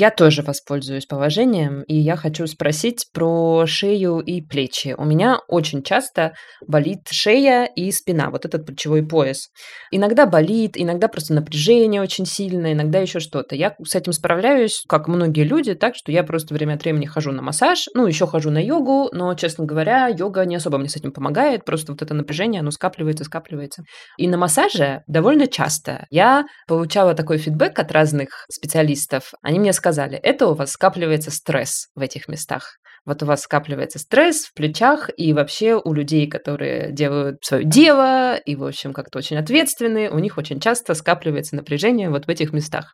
[0.01, 4.95] Я тоже воспользуюсь положением, и я хочу спросить про шею и плечи.
[4.97, 6.35] У меня очень часто
[6.65, 9.49] болит шея и спина, вот этот плечевой пояс.
[9.91, 13.57] Иногда болит, иногда просто напряжение очень сильное, иногда еще что-то.
[13.57, 17.33] Я с этим справляюсь, как многие люди, так что я просто время от времени хожу
[17.33, 20.95] на массаж, ну, еще хожу на йогу, но, честно говоря, йога не особо мне с
[20.95, 23.83] этим помогает, просто вот это напряжение, оно скапливается, скапливается.
[24.17, 29.33] И на массаже довольно часто я получала такой фидбэк от разных специалистов.
[29.43, 32.79] Они мне сказали, сказали, это у вас скапливается стресс в этих местах.
[33.09, 38.37] Вот у вас скапливается стресс в плечах, и вообще у людей, которые делают свое дело,
[38.37, 42.53] и, в общем, как-то очень ответственные, у них очень часто скапливается напряжение вот в этих
[42.53, 42.93] местах.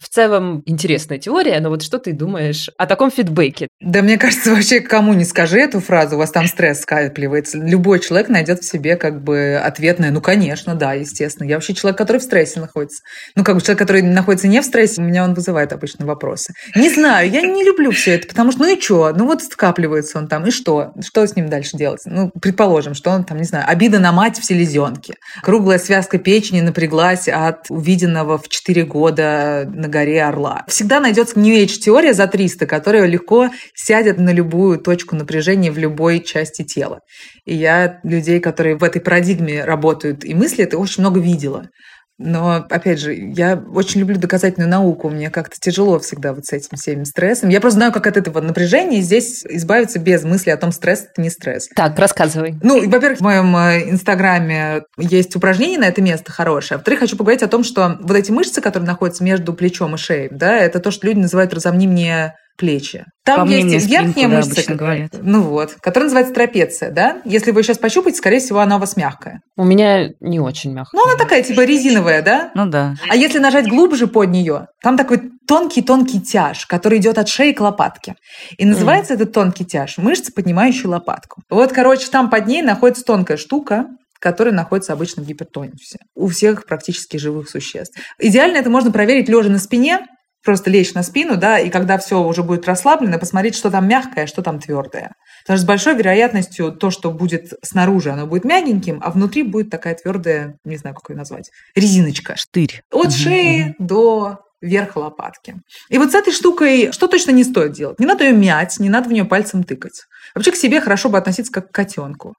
[0.00, 3.66] В целом, интересная теория, но вот что ты думаешь о таком фидбэке?
[3.80, 7.58] Да мне кажется, вообще кому не скажи эту фразу, у вас там стресс скапливается.
[7.58, 11.48] Любой человек найдет в себе как бы ответное, ну, конечно, да, естественно.
[11.48, 13.02] Я вообще человек, который в стрессе находится.
[13.34, 16.52] Ну, как бы человек, который находится не в стрессе, у меня он вызывает обычно вопросы.
[16.76, 19.12] Не знаю, я не люблю все это, потому что, ну и что?
[19.12, 20.92] Ну вот скапливается он там, и что?
[21.02, 22.02] Что с ним дальше делать?
[22.04, 25.14] Ну, предположим, что он там, не знаю, обида на мать в селезенке.
[25.42, 30.64] Круглая связка печени напряглась от увиденного в 4 года на горе Орла.
[30.68, 36.20] Всегда найдется New теория за 300, которая легко сядет на любую точку напряжения в любой
[36.20, 37.00] части тела.
[37.46, 41.70] И я людей, которые в этой парадигме работают и мыслят, очень много видела.
[42.18, 45.10] Но, опять же, я очень люблю доказательную науку.
[45.10, 47.50] Мне как-то тяжело всегда вот с этим всем стрессом.
[47.50, 51.20] Я просто знаю, как от этого напряжения здесь избавиться без мысли о том, стресс– это
[51.20, 51.68] не стресс.
[51.74, 52.56] Так, рассказывай.
[52.62, 56.76] Ну, во-первых, в моем э, инстаграме есть упражнение на это место хорошее.
[56.76, 59.98] А во-вторых, хочу поговорить о том, что вот эти мышцы, которые находятся между плечом и
[59.98, 63.04] шеей, да, это то, что люди называют «разомни мне плечи.
[63.24, 65.12] Там По есть верхняя мышца, говорят.
[65.20, 67.20] ну вот, которая называется трапеция, да?
[67.24, 69.40] Если вы сейчас пощупаете, скорее всего, она у вас мягкая.
[69.56, 70.96] У меня не очень мягко.
[70.96, 72.50] Ну, она такая, типа, резиновая, да?
[72.54, 72.94] Ну да.
[73.08, 77.60] А если нажать глубже под нее, там такой тонкий-тонкий тяж, который идет от шеи к
[77.60, 78.14] лопатке.
[78.58, 81.42] И называется этот тонкий тяж мышца, поднимающая лопатку.
[81.50, 83.86] Вот, короче, там под ней находится тонкая штука,
[84.20, 85.98] которая находится обычно в гипертонусе.
[86.14, 87.98] У всех практически живых существ.
[88.18, 90.00] Идеально это можно проверить лежа на спине,
[90.46, 94.26] просто лечь на спину, да, и когда все уже будет расслаблено, посмотреть, что там мягкое,
[94.26, 95.12] что там твердое.
[95.42, 99.68] Потому что с большой вероятностью то, что будет снаружи, оно будет мягеньким, а внутри будет
[99.70, 102.36] такая твердая, не знаю, как ее назвать, резиночка.
[102.36, 102.82] Штырь.
[102.90, 105.56] От Мгм, шеи до верха лопатки.
[105.90, 107.98] И вот с этой штукой что точно не стоит делать?
[107.98, 110.04] Не надо ее мять, не надо в нее пальцем тыкать.
[110.34, 112.34] Вообще к себе хорошо бы относиться как к котенку.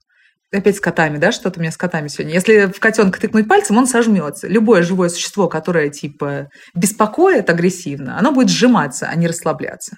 [0.50, 2.32] Опять с котами, да, что-то у меня с котами сегодня.
[2.32, 4.48] Если в котенка тыкнуть пальцем, он сожмется.
[4.48, 9.96] Любое живое существо, которое типа беспокоит агрессивно, оно будет сжиматься, а не расслабляться.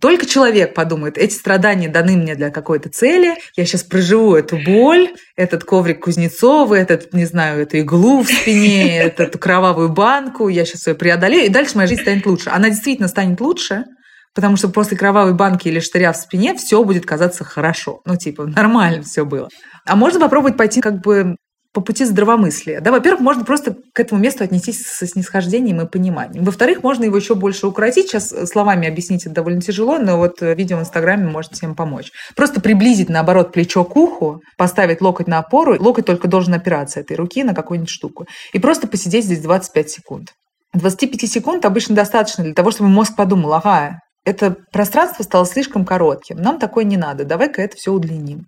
[0.00, 5.10] Только человек подумает, эти страдания даны мне для какой-то цели, я сейчас проживу эту боль,
[5.36, 10.88] этот коврик Кузнецова, этот, не знаю, эту иглу в спине, эту кровавую банку, я сейчас
[10.88, 12.50] ее преодолею, и дальше моя жизнь станет лучше.
[12.50, 13.84] Она действительно станет лучше,
[14.34, 18.00] потому что после кровавой банки или штыря в спине все будет казаться хорошо.
[18.04, 19.48] Ну, типа, нормально все было.
[19.86, 21.36] А можно попробовать пойти как бы
[21.72, 22.80] по пути здравомыслия.
[22.80, 26.44] Да, во-первых, можно просто к этому месту отнестись со снисхождением и пониманием.
[26.44, 28.08] Во-вторых, можно его еще больше укоротить.
[28.08, 32.10] Сейчас словами объяснить это довольно тяжело, но вот видео в Инстаграме может всем помочь.
[32.36, 35.82] Просто приблизить, наоборот, плечо к уху, поставить локоть на опору.
[35.82, 38.26] Локоть только должен опираться этой руки на какую-нибудь штуку.
[38.52, 40.32] И просто посидеть здесь 25 секунд.
[40.74, 46.36] 25 секунд обычно достаточно для того, чтобы мозг подумал, ага, это пространство стало слишком коротким,
[46.36, 48.46] нам такое не надо, давай-ка это все удлиним.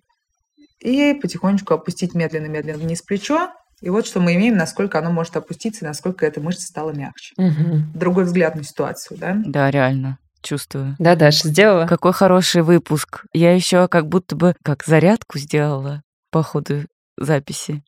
[0.79, 3.49] И потихонечку опустить медленно-медленно вниз плечо.
[3.81, 7.33] И вот что мы имеем, насколько оно может опуститься, и насколько эта мышца стала мягче.
[7.37, 7.91] Мгм.
[7.93, 9.35] Другой взгляд на ситуацию, да?
[9.45, 10.19] Да, реально.
[10.41, 10.95] Чувствую.
[10.99, 11.87] Да, Даша, сделала?
[11.87, 13.25] Какой хороший выпуск.
[13.33, 16.85] Я еще как будто бы как зарядку сделала по ходу
[17.17, 17.83] записи.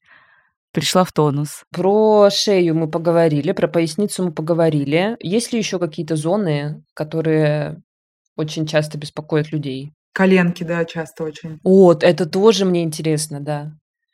[0.74, 1.64] Пришла в тонус.
[1.72, 5.18] Про шею мы поговорили, про поясницу мы поговорили.
[5.20, 7.82] Есть ли еще какие-то зоны, которые
[8.36, 9.94] очень часто беспокоят людей?
[10.14, 11.60] Коленки, да, часто очень.
[11.64, 13.72] Вот, это тоже мне интересно, да.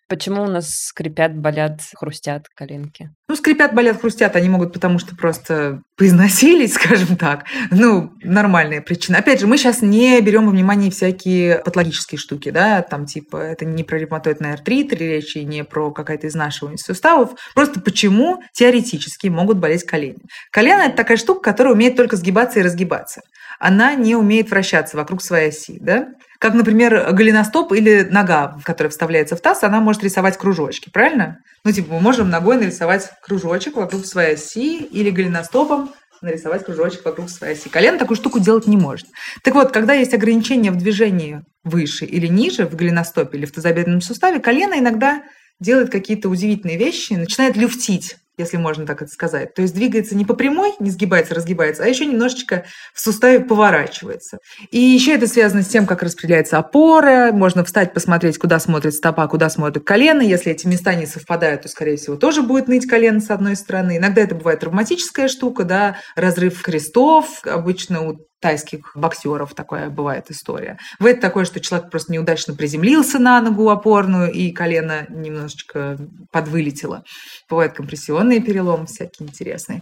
[0.10, 3.10] Почему у нас скрипят, болят, хрустят коленки?
[3.30, 7.46] Ну, скрипят, болят, хрустят, они могут потому что просто поизносились, скажем так.
[7.72, 9.20] Ну, нормальная причина.
[9.20, 13.64] Опять же, мы сейчас не берем во внимание всякие патологические штуки, да, там типа это
[13.64, 17.32] не про ревматоидный артрит, речь и не про какая-то изнашиваемость суставов.
[17.56, 20.20] Просто почему теоретически могут болеть колени.
[20.52, 23.22] Колено– это такая штука, которая умеет только сгибаться и разгибаться.
[23.60, 26.08] Она не умеет вращаться вокруг своей оси, да?
[26.44, 31.38] Как, например, голеностоп или нога, которая вставляется в таз, она может рисовать кружочки, правильно?
[31.64, 37.30] Ну, типа, мы можем ногой нарисовать кружочек вокруг своей оси или голеностопом нарисовать кружочек вокруг
[37.30, 37.70] своей оси.
[37.70, 39.08] Колено такую штуку делать не может.
[39.44, 44.02] Так вот, когда есть ограничения в движении выше или ниже, в голеностопе или в тазобедренном
[44.02, 45.24] суставе, колено иногда
[45.60, 49.54] делает какие-то удивительные вещи, начинает люфтить если можно так это сказать.
[49.54, 54.39] То есть двигается не по прямой, не сгибается, разгибается, а еще немножечко в суставе поворачивается.
[54.72, 57.32] И еще это связано с тем, как распределяется опора.
[57.32, 60.22] Можно встать, посмотреть, куда смотрит стопа, куда смотрит колено.
[60.22, 63.98] Если эти места не совпадают, то, скорее всего, тоже будет ныть колено с одной стороны.
[63.98, 67.41] Иногда это бывает травматическая штука, да, разрыв крестов.
[67.46, 70.78] Обычно у тайских боксеров такая бывает история.
[71.00, 75.98] Бывает такое, что человек просто неудачно приземлился на ногу опорную, и колено немножечко
[76.30, 77.06] подвылетело.
[77.50, 79.82] Бывают компрессионные переломы всякие интересные.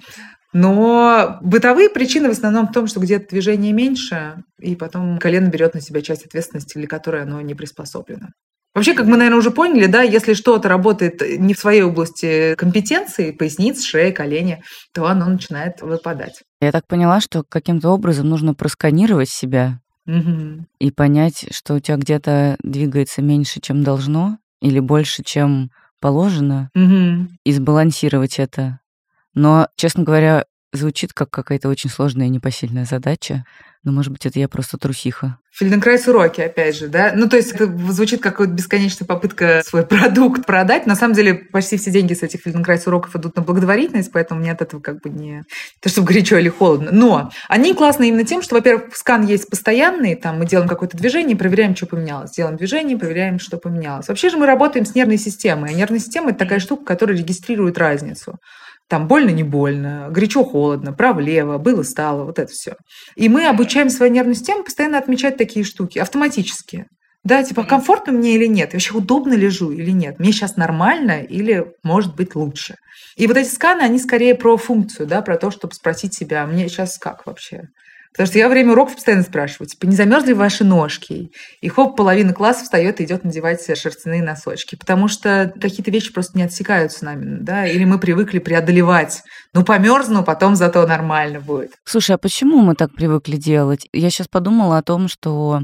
[0.54, 5.74] Но бытовые причины в основном в том, что где-то движение меньше, и потом колено берет
[5.74, 8.28] на себя часть ответственности, для которой оно не приспособлено.
[8.73, 13.31] Вообще, как мы, наверное, уже поняли, да, если что-то работает не в своей области компетенции,
[13.31, 16.41] поясница, шея, колени, то оно начинает выпадать.
[16.62, 20.67] Я так поняла, что каким-то образом нужно просканировать себя Мгм.
[20.79, 27.29] и понять, что у тебя где-то двигается меньше, чем должно, или больше, чем положено, Мгм.
[27.43, 28.79] и сбалансировать это.
[29.34, 33.45] Но, честно говоря, звучит как какая-то очень сложная и непосильная задача.
[33.84, 35.39] Но, может быть, это я просто трусиха.
[35.53, 37.13] Фельденкрайс уроки, опять же, да?
[37.15, 40.86] Ну, то есть это звучит как бесконечная попытка свой продукт продать.
[40.86, 44.51] На самом деле почти все деньги с этих Фельденкрайс уроков идут на благотворительность, поэтому мне
[44.51, 45.43] от этого как бы не...
[45.82, 46.91] То, чтобы горячо или холодно.
[46.91, 51.36] Но они классные именно тем, что, во-первых, скан есть постоянный, там мы делаем какое-то движение,
[51.36, 52.32] проверяем, что поменялось.
[52.32, 54.07] Делаем движение, проверяем, что поменялось.
[54.09, 55.72] Вообще же мы работаем с нервной системой.
[55.72, 58.38] А нервная система– это такая штука, которая регистрирует разницу.
[58.91, 62.75] Там больно, не больно, горячо, холодно, право-лево, было, стало, вот это все.
[63.15, 66.87] И мы обучаем свою нервную систему постоянно отмечать такие штуки автоматически.
[67.23, 68.73] Да, типа, комфортно мне или нет?
[68.73, 70.19] вообще удобно лежу или нет?
[70.19, 72.75] Мне сейчас нормально или может быть лучше?
[73.15, 76.45] И вот эти сканы, они скорее про функцию, да, про то, чтобы спросить себя, «А
[76.45, 77.69] мне сейчас как вообще?
[78.14, 81.32] Потому что я во время уроков постоянно спрашиваю, типа, не замерзли ваши ножки?
[81.62, 84.76] И хоп, половина класса встает и идет надевать шерстяные носочки.
[84.76, 89.22] Потому что какие-то вещи просто не отсекаются нами, да, или мы привыкли преодолевать.
[89.53, 91.72] Ну, померзну, потом зато нормально будет.
[91.86, 93.88] Слушай, а почему мы так привыкли делать?
[93.93, 95.62] Я сейчас подумала о том, что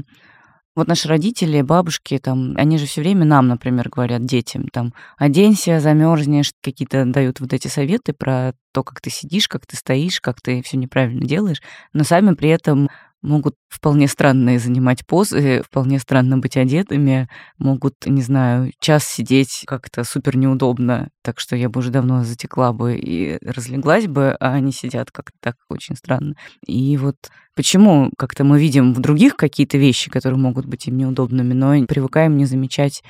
[0.78, 5.80] вот наши родители, бабушки, там, они же все время нам, например, говорят детям, там, оденься,
[5.80, 10.40] замерзнешь, какие-то дают вот эти советы про то, как ты сидишь, как ты стоишь, как
[10.40, 11.60] ты все неправильно делаешь,
[11.92, 12.88] но сами при этом
[13.22, 20.04] могут вполне странные занимать позы, вполне странно быть одетыми, могут, не знаю, час сидеть как-то
[20.04, 24.72] супер неудобно, так что я бы уже давно затекла бы и разлеглась бы, а они
[24.72, 26.34] сидят как-то так очень странно.
[26.66, 27.16] И вот
[27.54, 32.36] почему как-то мы видим в других какие-то вещи, которые могут быть им неудобными, но привыкаем
[32.36, 33.02] не замечать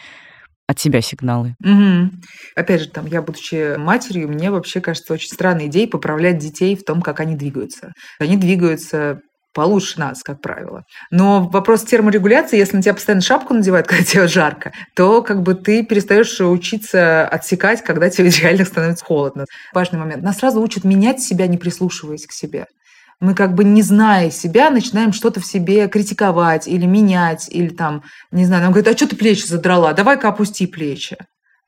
[0.68, 1.54] от себя сигналы.
[1.64, 2.11] Угу.
[2.54, 6.84] Опять же, там, я, будучи матерью, мне вообще кажется очень странной идеей поправлять детей в
[6.84, 7.92] том, как они двигаются.
[8.18, 9.20] Они двигаются
[9.59, 10.84] получше нас, как правило.
[11.11, 15.54] Но вопрос терморегуляции, если на тебя постоянно шапку надевают, когда тебе жарко, то как бы
[15.54, 19.46] ты перестаешь учиться отсекать, когда тебе реально становится холодно.
[19.74, 20.22] Важный момент.
[20.22, 22.66] Нас сразу учат менять себя, не прислушиваясь к себе.
[23.20, 28.04] Мы как бы не зная себя, начинаем что-то в себе критиковать или менять, или там,
[28.30, 29.92] не знаю, нам говорят, а что ты плечи задрала?
[29.92, 31.16] Давай-ка опусти плечи.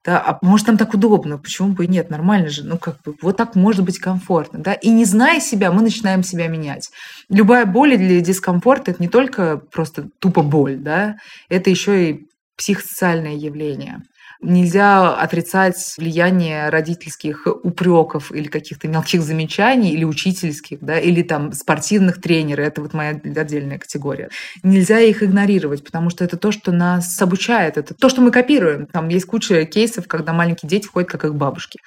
[0.02, 3.14] Да, а может, там так удобно, почему бы и нет, нормально же, ну, как бы,
[3.20, 6.88] вот так может быть комфортно, да, и не зная себя, мы начинаем себя менять.
[7.28, 11.16] Любая боль или дискомфорт– это не только просто тупо боль, да,
[11.50, 12.26] это еще и
[12.56, 13.98] психосоциальное явление.
[14.42, 22.22] Нельзя отрицать влияние родительских упреков или каких-то мелких замечаний, или учительских, да, или там спортивных
[22.22, 22.66] тренеров.
[22.66, 24.30] Это вот моя отдельная категория.
[24.62, 28.86] Нельзя их игнорировать, потому что это то, что нас обучает, это то, что мы копируем.
[28.86, 31.80] Там есть куча кейсов, когда маленькие дети ходят как их бабушки.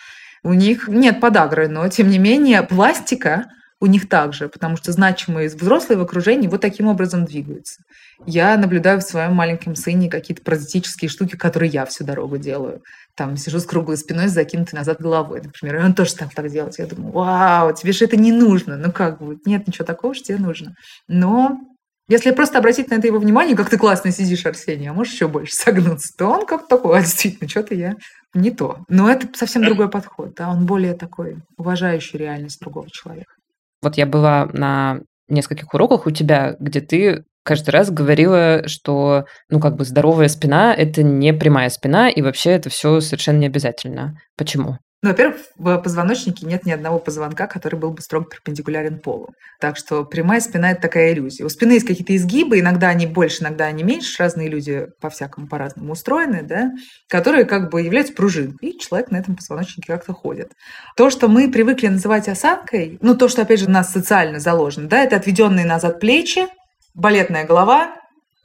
[0.43, 3.45] У них нет подагры, но тем не менее пластика
[3.83, 7.81] у них также, потому что значимые взрослые в окружении вот таким образом двигаются.
[8.25, 12.81] Я наблюдаю в своем маленьком сыне какие-то паразитические штуки, которые я всю дорогу делаю.
[13.17, 16.79] Там сижу с круглой спиной, закинутой назад головой, например, и он тоже стал так делать.
[16.79, 18.77] Я думаю, вау, тебе же это не нужно.
[18.77, 20.75] Ну как бы, нет ничего такого, что тебе нужно.
[21.09, 21.59] Но
[22.07, 25.27] если просто обратить на это его внимание, как ты классно сидишь, Арсений, а можешь еще
[25.27, 27.95] больше согнуться, то он как такой, а действительно, что-то я
[28.33, 28.77] не то.
[28.87, 33.33] Но это совсем другой подход, да, он более такой, уважающий реальность другого человека.
[33.83, 39.59] Вот я была на нескольких уроках у тебя, где ты каждый раз говорила, что, ну,
[39.59, 44.17] как бы здоровая спина– это не прямая спина, и вообще это все совершенно не обязательно.
[44.37, 44.77] Почему?
[45.03, 49.33] Ну, во-первых, в позвоночнике нет ни одного позвонка, который был бы строго перпендикулярен полу.
[49.59, 51.43] Так что прямая спина– это такая иллюзия.
[51.43, 54.15] У спины есть какие-то изгибы, иногда они больше, иногда они меньше.
[54.17, 56.71] Разные люди по-всякому, по-разному устроены, да,
[57.09, 60.53] которые как бы являются пружинкой, и человек на этом позвоночнике как-то ходит.
[60.95, 64.87] То, что мы привыкли называть осанкой, ну, то, что, опять же, у нас социально заложено,
[64.87, 66.47] да, это отведенные назад плечи,
[66.93, 67.93] балетная голова,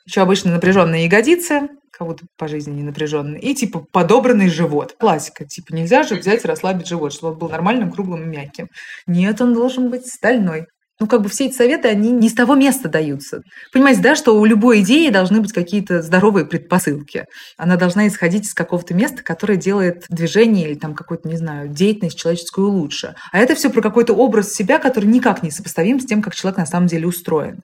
[0.07, 1.69] еще обычно напряженные ягодицы,
[1.99, 4.95] кого-то по жизни не напряженный, и типа подобранный живот.
[4.99, 5.45] Классика.
[5.45, 8.69] Типа нельзя же взять и расслабить живот, чтобы он был нормальным, круглым и мягким.
[9.07, 10.67] Нет, он должен быть стальной
[11.01, 13.43] ну, как бы все эти советы, они не с того места даются.
[13.73, 17.27] Понимаете, да, что у любой идеи должны быть какие-то здоровые предпосылки.
[17.57, 22.19] Она должна исходить из какого-то места, которое делает движение или там какую-то, не знаю, деятельность
[22.19, 23.15] человеческую лучше.
[23.33, 26.59] А это все про какой-то образ себя, который никак не сопоставим с тем, как человек
[26.59, 27.61] на самом деле устроен.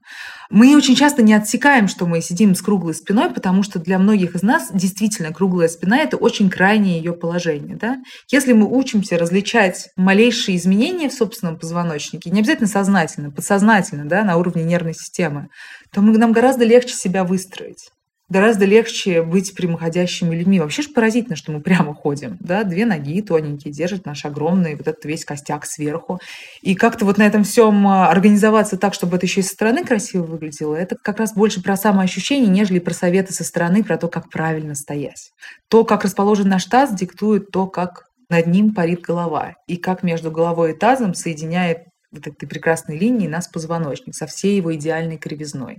[0.50, 4.34] Мы очень часто не отсекаем, что мы сидим с круглой спиной, потому что для многих
[4.34, 7.76] из нас действительно круглая спина– это очень крайнее ее положение.
[7.76, 7.96] Да?
[8.30, 14.36] Если мы учимся различать малейшие изменения в собственном позвоночнике, не обязательно сознательно, подсознательно, да, на
[14.36, 15.48] уровне нервной системы,
[15.92, 17.90] то мы, нам гораздо легче себя выстроить
[18.28, 20.58] гораздо легче быть прямоходящими людьми.
[20.58, 22.36] Вообще же поразительно, что мы прямо ходим.
[22.40, 22.64] Да?
[22.64, 26.18] Две ноги тоненькие, держит наш огромный вот этот весь костяк сверху.
[26.62, 29.84] И как-то вот на этом всем а, организоваться так, чтобы это еще и со стороны
[29.84, 34.08] красиво выглядело, это как раз больше про самоощущение, нежели про советы со стороны, про то,
[34.08, 35.30] как правильно стоять.
[35.68, 39.54] То, как расположен наш таз, диктует то, как над ним парит голова.
[39.66, 41.84] И как между головой и тазом соединяет
[42.14, 45.78] вот этой прекрасной линии нас позвоночник со всей его идеальной кривизной.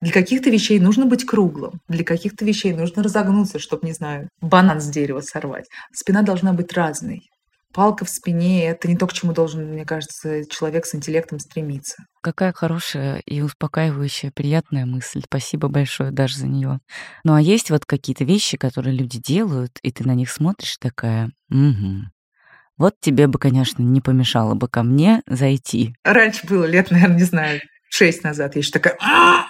[0.00, 4.80] Для каких-то вещей нужно быть круглым, для каких-то вещей нужно разогнуться, чтобы, не знаю, банан
[4.80, 5.66] с дерева сорвать.
[5.94, 7.22] Спина должна быть разной.
[7.72, 12.04] Палка в спине– это не то, к чему должен, мне кажется, человек с интеллектом стремиться.
[12.20, 15.22] Какая хорошая и успокаивающая, приятная мысль.
[15.24, 16.80] Спасибо большое даже за нее.
[17.24, 21.30] Ну а есть вот какие-то вещи, которые люди делают, и ты на них смотришь такая,
[21.48, 22.02] угу,
[22.82, 25.94] Вот тебе бы, конечно, не помешало бы ко мне зайти.
[26.02, 28.56] Раньше было лет, наверное, не знаю, шесть назад.
[28.56, 28.96] Я еще такая...
[29.00, 29.44] А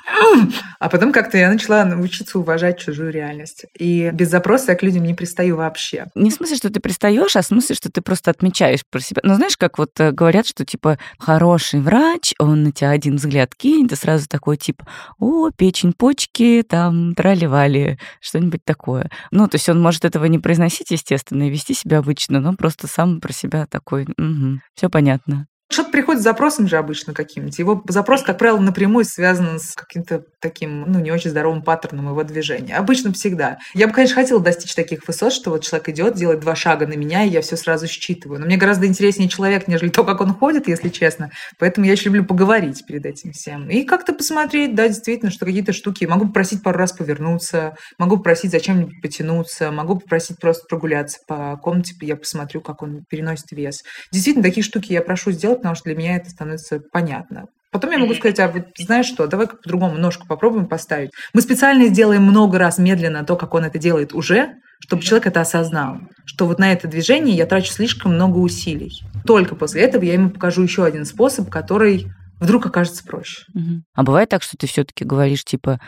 [0.88, 3.66] потом как-то я начала научиться уважать чужую реальность.
[3.78, 6.06] И без запроса я к людям не пристаю вообще.
[6.14, 9.20] Не в смысле, что ты пристаешь, а в смысле, что ты просто отмечаешь про себя.
[9.24, 13.54] Ну, знаешь, как вот э, говорят, что, типа, хороший врач, он на тебя один взгляд
[13.54, 14.86] кинет, и сразу такой, типа,
[15.18, 19.10] о, печень, почки, там, трали что-нибудь такое.
[19.30, 22.86] Ну, то есть он может этого не произносить, естественно, и вести себя обычно, но просто
[22.86, 25.46] сам про себя такой, угу, все понятно.
[25.72, 27.58] Что-то приходит с запросом же обычно каким-нибудь.
[27.58, 32.22] Его запрос, как правило, напрямую связан с каким-то таким, ну, не очень здоровым паттерном его
[32.24, 32.76] движения.
[32.76, 33.56] Обычно всегда.
[33.72, 36.92] Я бы, конечно, хотела достичь таких высот, что вот человек идет, делает два шага на
[36.92, 38.38] меня, и я все сразу считываю.
[38.38, 41.30] Но мне гораздо интереснее человек, нежели то, как он ходит, если честно.
[41.58, 43.70] Поэтому я еще люблю поговорить перед этим всем.
[43.70, 46.04] И как-то посмотреть, да, действительно, что какие-то штуки.
[46.04, 51.94] Могу попросить пару раз повернуться, могу попросить зачем-нибудь потянуться, могу попросить просто прогуляться по комнате,
[52.02, 53.82] я посмотрю, как он переносит вес.
[54.10, 57.46] Действительно, такие штуки я прошу сделать, потому что для меня это становится понятно.
[57.70, 61.10] Потом я могу сказать, а вот знаешь что, давай по-другому ножку попробуем поставить.
[61.32, 65.40] Мы специально сделаем много раз медленно то, как он это делает уже, чтобы человек это
[65.40, 69.00] осознал, что вот на это движение я трачу слишком много усилий.
[69.24, 72.08] Только после этого я ему покажу еще один способ, который
[72.40, 73.44] вдруг окажется проще.
[73.54, 73.82] Угу.
[73.94, 75.80] А бывает так, что ты все-таки говоришь, типа,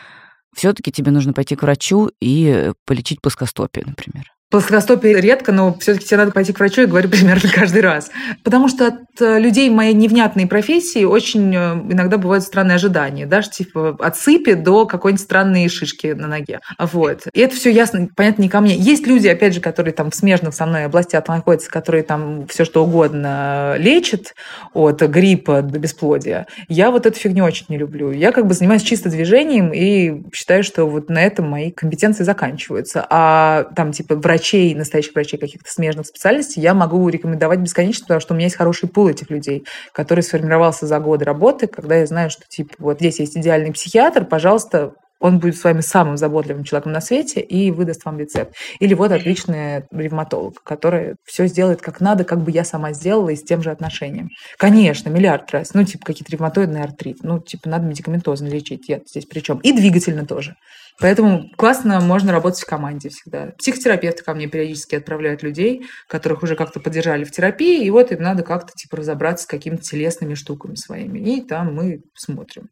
[0.55, 4.23] все-таки тебе нужно пойти к врачу и полечить плоскостопие, например.
[4.51, 8.11] Плоскостопие редко, но все-таки тебе надо пойти к врачу, и говорю примерно каждый раз.
[8.43, 13.41] Потому что от э, людей моей невнятной профессии очень э, иногда бывают странные ожидания, да,
[13.41, 16.59] типа от сыпи до какой-нибудь странной шишки на ноге.
[16.77, 17.23] Вот.
[17.33, 18.75] И это все ясно, понятно, не ко мне.
[18.75, 22.65] Есть люди, опять же, которые там в смежных со мной областях находятся, которые там все
[22.65, 24.35] что угодно лечат,
[24.73, 26.45] от гриппа до бесплодия.
[26.67, 28.11] Я вот эту фигню очень не люблю.
[28.11, 33.05] Я как бы занимаюсь чисто движением и считаю, что вот на этом мои компетенции заканчиваются.
[33.09, 38.19] А там типа врач врачей, настоящих врачей каких-то смежных специальностей я могу рекомендовать бесконечно, потому
[38.19, 42.05] что у меня есть хороший пул этих людей, который сформировался за годы работы, когда я
[42.05, 46.63] знаю, что типа вот здесь есть идеальный психиатр, пожалуйста, он будет с вами самым заботливым
[46.63, 48.55] человеком на свете и выдаст вам рецепт.
[48.79, 53.35] Или вот отличный ревматолог, который все сделает как надо, как бы я сама сделала и
[53.35, 54.29] с тем же отношением.
[54.57, 55.73] Конечно, миллиард раз.
[55.73, 57.17] Ну, типа какие-то ревматоидные артрит.
[57.23, 58.89] Ну, типа надо медикаментозно лечить.
[58.89, 59.59] Я здесь причем.
[59.59, 60.55] И двигательно тоже.
[60.99, 63.51] Поэтому классно можно работать в команде всегда.
[63.57, 68.21] Психотерапевты ко мне периодически отправляют людей, которых уже как-то поддержали в терапии, и вот им
[68.21, 71.19] надо как-то типа разобраться с какими-то телесными штуками своими.
[71.19, 72.69] И там мы смотрим.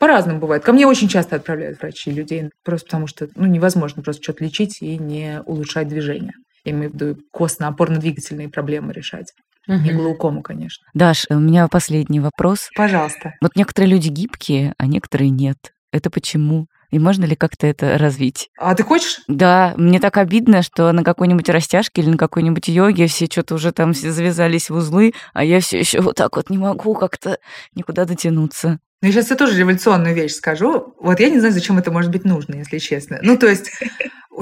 [0.00, 0.64] По-разному бывает.
[0.64, 4.80] Ко мне очень часто отправляют врачи людей, просто потому что ну, невозможно просто что-то лечить
[4.80, 6.32] и не улучшать движение.
[6.64, 9.32] Я имею в виду костно-опорно-двигательные проблемы решать.
[9.68, 9.76] Угу.
[9.76, 10.86] Не глаукому, конечно.
[10.94, 12.70] Даш, у меня последний вопрос.
[12.74, 13.34] Пожалуйста.
[13.42, 15.58] Вот некоторые люди гибкие, а некоторые нет.
[15.92, 16.66] Это почему?
[16.90, 18.48] И можно ли как-то это развить?
[18.58, 19.20] А ты хочешь?
[19.28, 23.70] Да, мне так обидно, что на какой-нибудь растяжке или на какой-нибудь йоге все что-то уже
[23.72, 27.38] там завязались в узлы, а я все еще вот так вот не могу как-то
[27.74, 28.80] никуда дотянуться.
[29.02, 30.94] Ну, я сейчас тебе тоже революционную вещь скажу.
[31.00, 33.18] Вот я не знаю, зачем это может быть нужно, если честно.
[33.22, 33.70] Ну, то есть,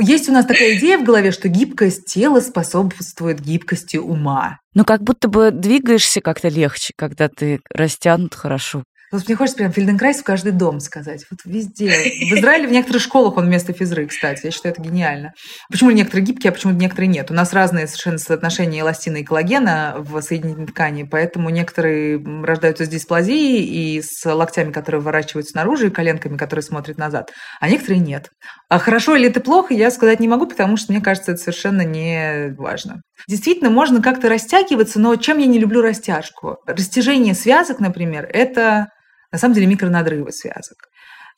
[0.01, 4.59] есть у нас такая идея в голове, что гибкость тела способствует гибкости ума.
[4.75, 8.83] Ну, как будто бы двигаешься как-то легче, когда ты растянут хорошо.
[9.11, 11.25] Вот мне хочется прям Фельденкрайс в каждый дом сказать.
[11.31, 11.89] Вот везде.
[11.91, 14.47] В Израиле в некоторых школах он вместо физры, кстати.
[14.47, 15.33] Я считаю, это гениально.
[15.71, 17.31] Почему некоторые гибкие, а почему некоторые нет?
[17.31, 22.89] У нас разные совершенно соотношения эластина и коллагена в соединительной ткани, поэтому некоторые рождаются с
[22.89, 28.31] дисплазией и с локтями, которые выворачиваются снаружи, и коленками, которые смотрят назад, а некоторые нет.
[28.69, 31.83] А хорошо или это плохо, я сказать не могу, потому что мне кажется, это совершенно
[31.83, 33.01] не важно.
[33.27, 36.59] Действительно, можно как-то растягиваться, но чем я не люблю растяжку?
[36.67, 38.89] Растяжение связок, например, это
[39.33, 40.89] на самом деле микронадрывы связок.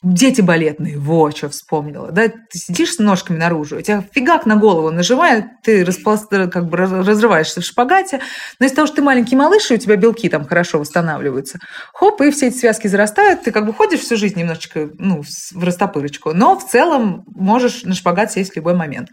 [0.03, 2.11] Дети балетные, во, что вспомнила.
[2.11, 6.71] Да, ты сидишь с ножками наружу, у тебя фигак на голову нажимает, ты располз, как
[6.71, 8.21] бы разрываешься в шпагате,
[8.59, 11.59] но из-за того, что ты маленький малыш, и у тебя белки там хорошо восстанавливаются,
[11.93, 15.63] хоп, и все эти связки зарастают, ты как бы ходишь всю жизнь немножечко, ну, в
[15.63, 19.11] растопырочку, но в целом можешь на шпагат сесть в любой момент.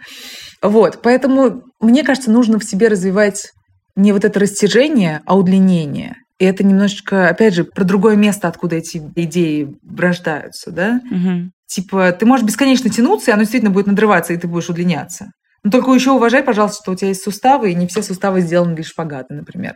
[0.62, 3.52] Вот, поэтому, мне кажется, нужно в себе развивать
[3.98, 8.76] не вот это растяжение, а удлинение– и это немножечко, опять же, про другое место, откуда
[8.76, 11.02] эти идеи рождаются, да?
[11.10, 11.52] Угу.
[11.66, 15.32] Типа, ты можешь бесконечно тянуться, и оно действительно будет надрываться, и ты будешь удлиняться.
[15.64, 18.76] Но только еще уважай, пожалуйста, что у тебя есть суставы, и не все суставы сделаны
[18.76, 19.76] для шпагата, например.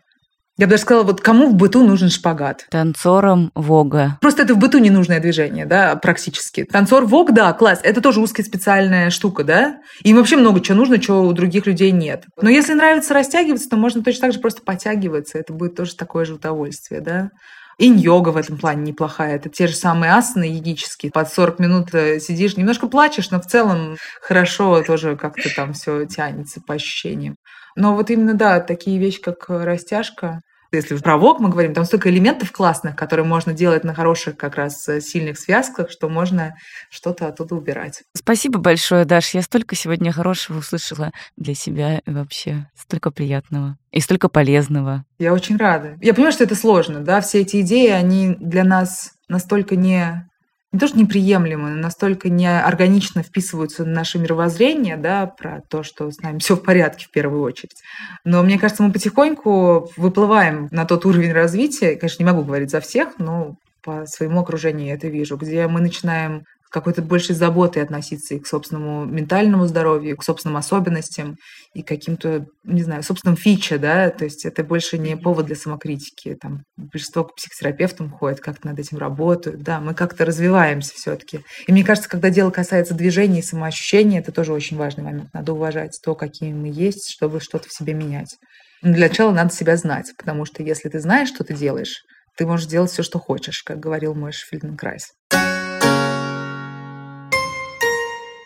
[0.62, 2.68] Я бы даже сказала, вот кому в быту нужен шпагат?
[2.70, 4.20] Танцорам вога.
[4.22, 6.66] Просто это в быту ненужное движение, да, практически.
[6.66, 9.80] Танцор вог, да, класс, это тоже узкая специальная штука, да?
[10.04, 12.26] Им вообще много чего нужно, чего у других людей нет.
[12.40, 16.26] Но если нравится растягиваться, то можно точно так же просто подтягиваться, это будет тоже такое
[16.26, 17.32] же удовольствие, да?
[17.80, 19.38] Инь-йога в этом плане неплохая.
[19.38, 21.12] Это те же самые асаны йогические.
[21.12, 26.06] Под 40 минут э, сидишь, немножко плачешь, но в целом хорошо тоже как-то там все
[26.06, 27.38] тянется по ощущениям.
[27.76, 30.42] Но вот именно, да, такие вещи, как растяжка,
[30.72, 34.56] если про ВОК мы говорим, там столько элементов классных, которые можно делать на хороших как
[34.56, 36.56] раз э, сильных связках, что можно
[36.90, 38.04] что-то оттуда убирать.
[38.16, 39.34] Спасибо большое, Даш.
[39.34, 42.70] Я столько сегодня хорошего услышала для себя вообще.
[42.76, 45.06] Столько приятного и столько полезного.
[45.20, 45.98] Я очень рада.
[46.02, 50.30] Я понимаю, что это сложно, да, все эти идеи, они для нас настолько не
[50.72, 56.10] не то что неприемлемы, но настолько неорганично вписываются в наше мировоззрение, да, про то, что
[56.10, 57.82] с нами все в порядке в первую очередь.
[58.24, 62.80] Но мне кажется, мы потихоньку выплываем на тот уровень развития, конечно, не могу говорить за
[62.80, 68.34] всех, но по своему окружению я это вижу, где мы начинаем какой-то большей заботой относиться
[68.34, 71.36] и к собственному ментальному здоровью, и к собственным особенностям,
[71.74, 76.36] и каким-то, не знаю, собственным фиче, да, то есть это больше не повод для самокритики,
[76.42, 81.42] там, большинство к психотерапевтам ходят, как-то над этим работают, да, мы как-то развиваемся все таки
[81.68, 85.54] И мне кажется, когда дело касается движения и самоощущения, это тоже очень важный момент, надо
[85.54, 88.38] уважать то, какими мы есть, чтобы что-то в себе менять.
[88.82, 92.04] Но для начала надо себя знать, потому что если ты знаешь, что ты делаешь,
[92.38, 95.12] ты можешь делать все, что хочешь, как говорил мой Фельденкрайс.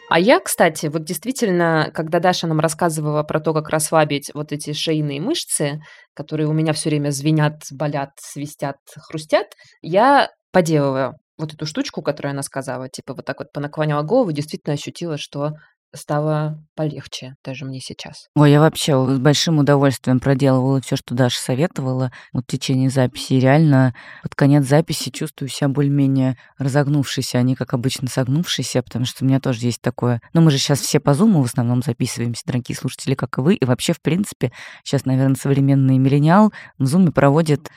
[0.10, 4.74] А я, кстати, вот действительно, когда Даша нам рассказывала про то, как расслабить вот эти
[4.74, 5.82] шейные мышцы,
[6.14, 9.47] которые у меня все время звенят, болят, свистят, хрустят,
[9.82, 14.74] я поделала вот эту штучку, которую она сказала, типа вот так вот понаклоняла голову, действительно
[14.76, 15.53] ощутила, что
[15.96, 18.28] стало полегче даже мне сейчас.
[18.36, 23.34] Ой, я вообще с большим удовольствием проделывала все, что Даша советовала вот в течение записи.
[23.34, 23.93] И реально
[24.24, 29.28] под конец записи чувствую себя более-менее разогнувшейся, а не как обычно согнувшейся, потому что у
[29.28, 30.22] меня тоже есть такое...
[30.34, 33.56] Ну, мы же сейчас все по зуму в основном записываемся, дорогие слушатели, как и вы.
[33.56, 34.52] И вообще, в принципе,
[34.84, 37.70] сейчас, наверное, современный миллениал в зуме проводит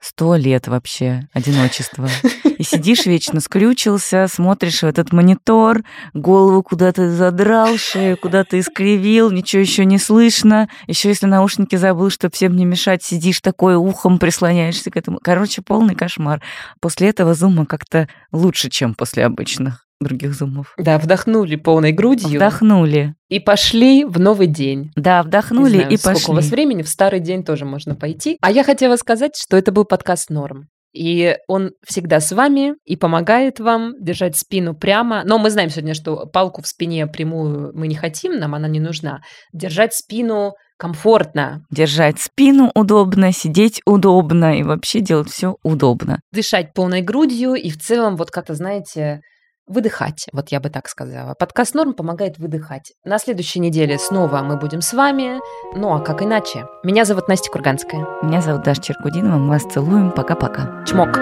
[0.00, 2.08] Сто лет вообще одиночества.
[2.58, 5.82] И сидишь вечно, скрючился, смотришь в этот монитор,
[6.14, 10.68] голову куда-то задрал, шею куда-то искривил, ничего еще не слышно.
[10.86, 15.18] Еще если наушники забыл, чтобы всем не мешать, сидишь такой ухом, прислоняешься к этому.
[15.22, 16.42] Короче, полный кошмар.
[16.80, 20.74] После этого зума как-то лучше, чем после обычных других зумов.
[20.78, 22.38] Да, вдохнули полной грудью.
[22.38, 23.14] Вдохнули.
[23.28, 24.92] И пошли в новый день.
[24.96, 26.32] Да, вдохнули знаю, и сколько пошли.
[26.32, 28.38] у вас времени, в старый день тоже можно пойти.
[28.40, 30.68] А я хотела сказать, что это был подкаст «Норм».
[30.92, 35.22] И он всегда с вами и помогает вам держать спину прямо.
[35.24, 38.80] Но мы знаем сегодня, что палку в спине прямую мы не хотим, нам она не
[38.80, 39.20] нужна.
[39.52, 41.64] Держать спину комфортно.
[41.70, 46.20] Держать спину удобно, сидеть удобно и вообще делать все удобно.
[46.32, 49.20] Дышать полной грудью и в целом вот как-то, знаете,
[49.70, 51.34] выдыхать, вот я бы так сказала.
[51.34, 52.92] Подкаст «Норм» помогает выдыхать.
[53.04, 55.40] На следующей неделе снова мы будем с вами.
[55.74, 56.66] Ну а как иначе?
[56.82, 58.06] Меня зовут Настя Курганская.
[58.22, 59.38] Меня зовут Даша Черкудинова.
[59.38, 60.10] Мы вас целуем.
[60.10, 60.84] Пока-пока.
[60.86, 61.18] Чмок.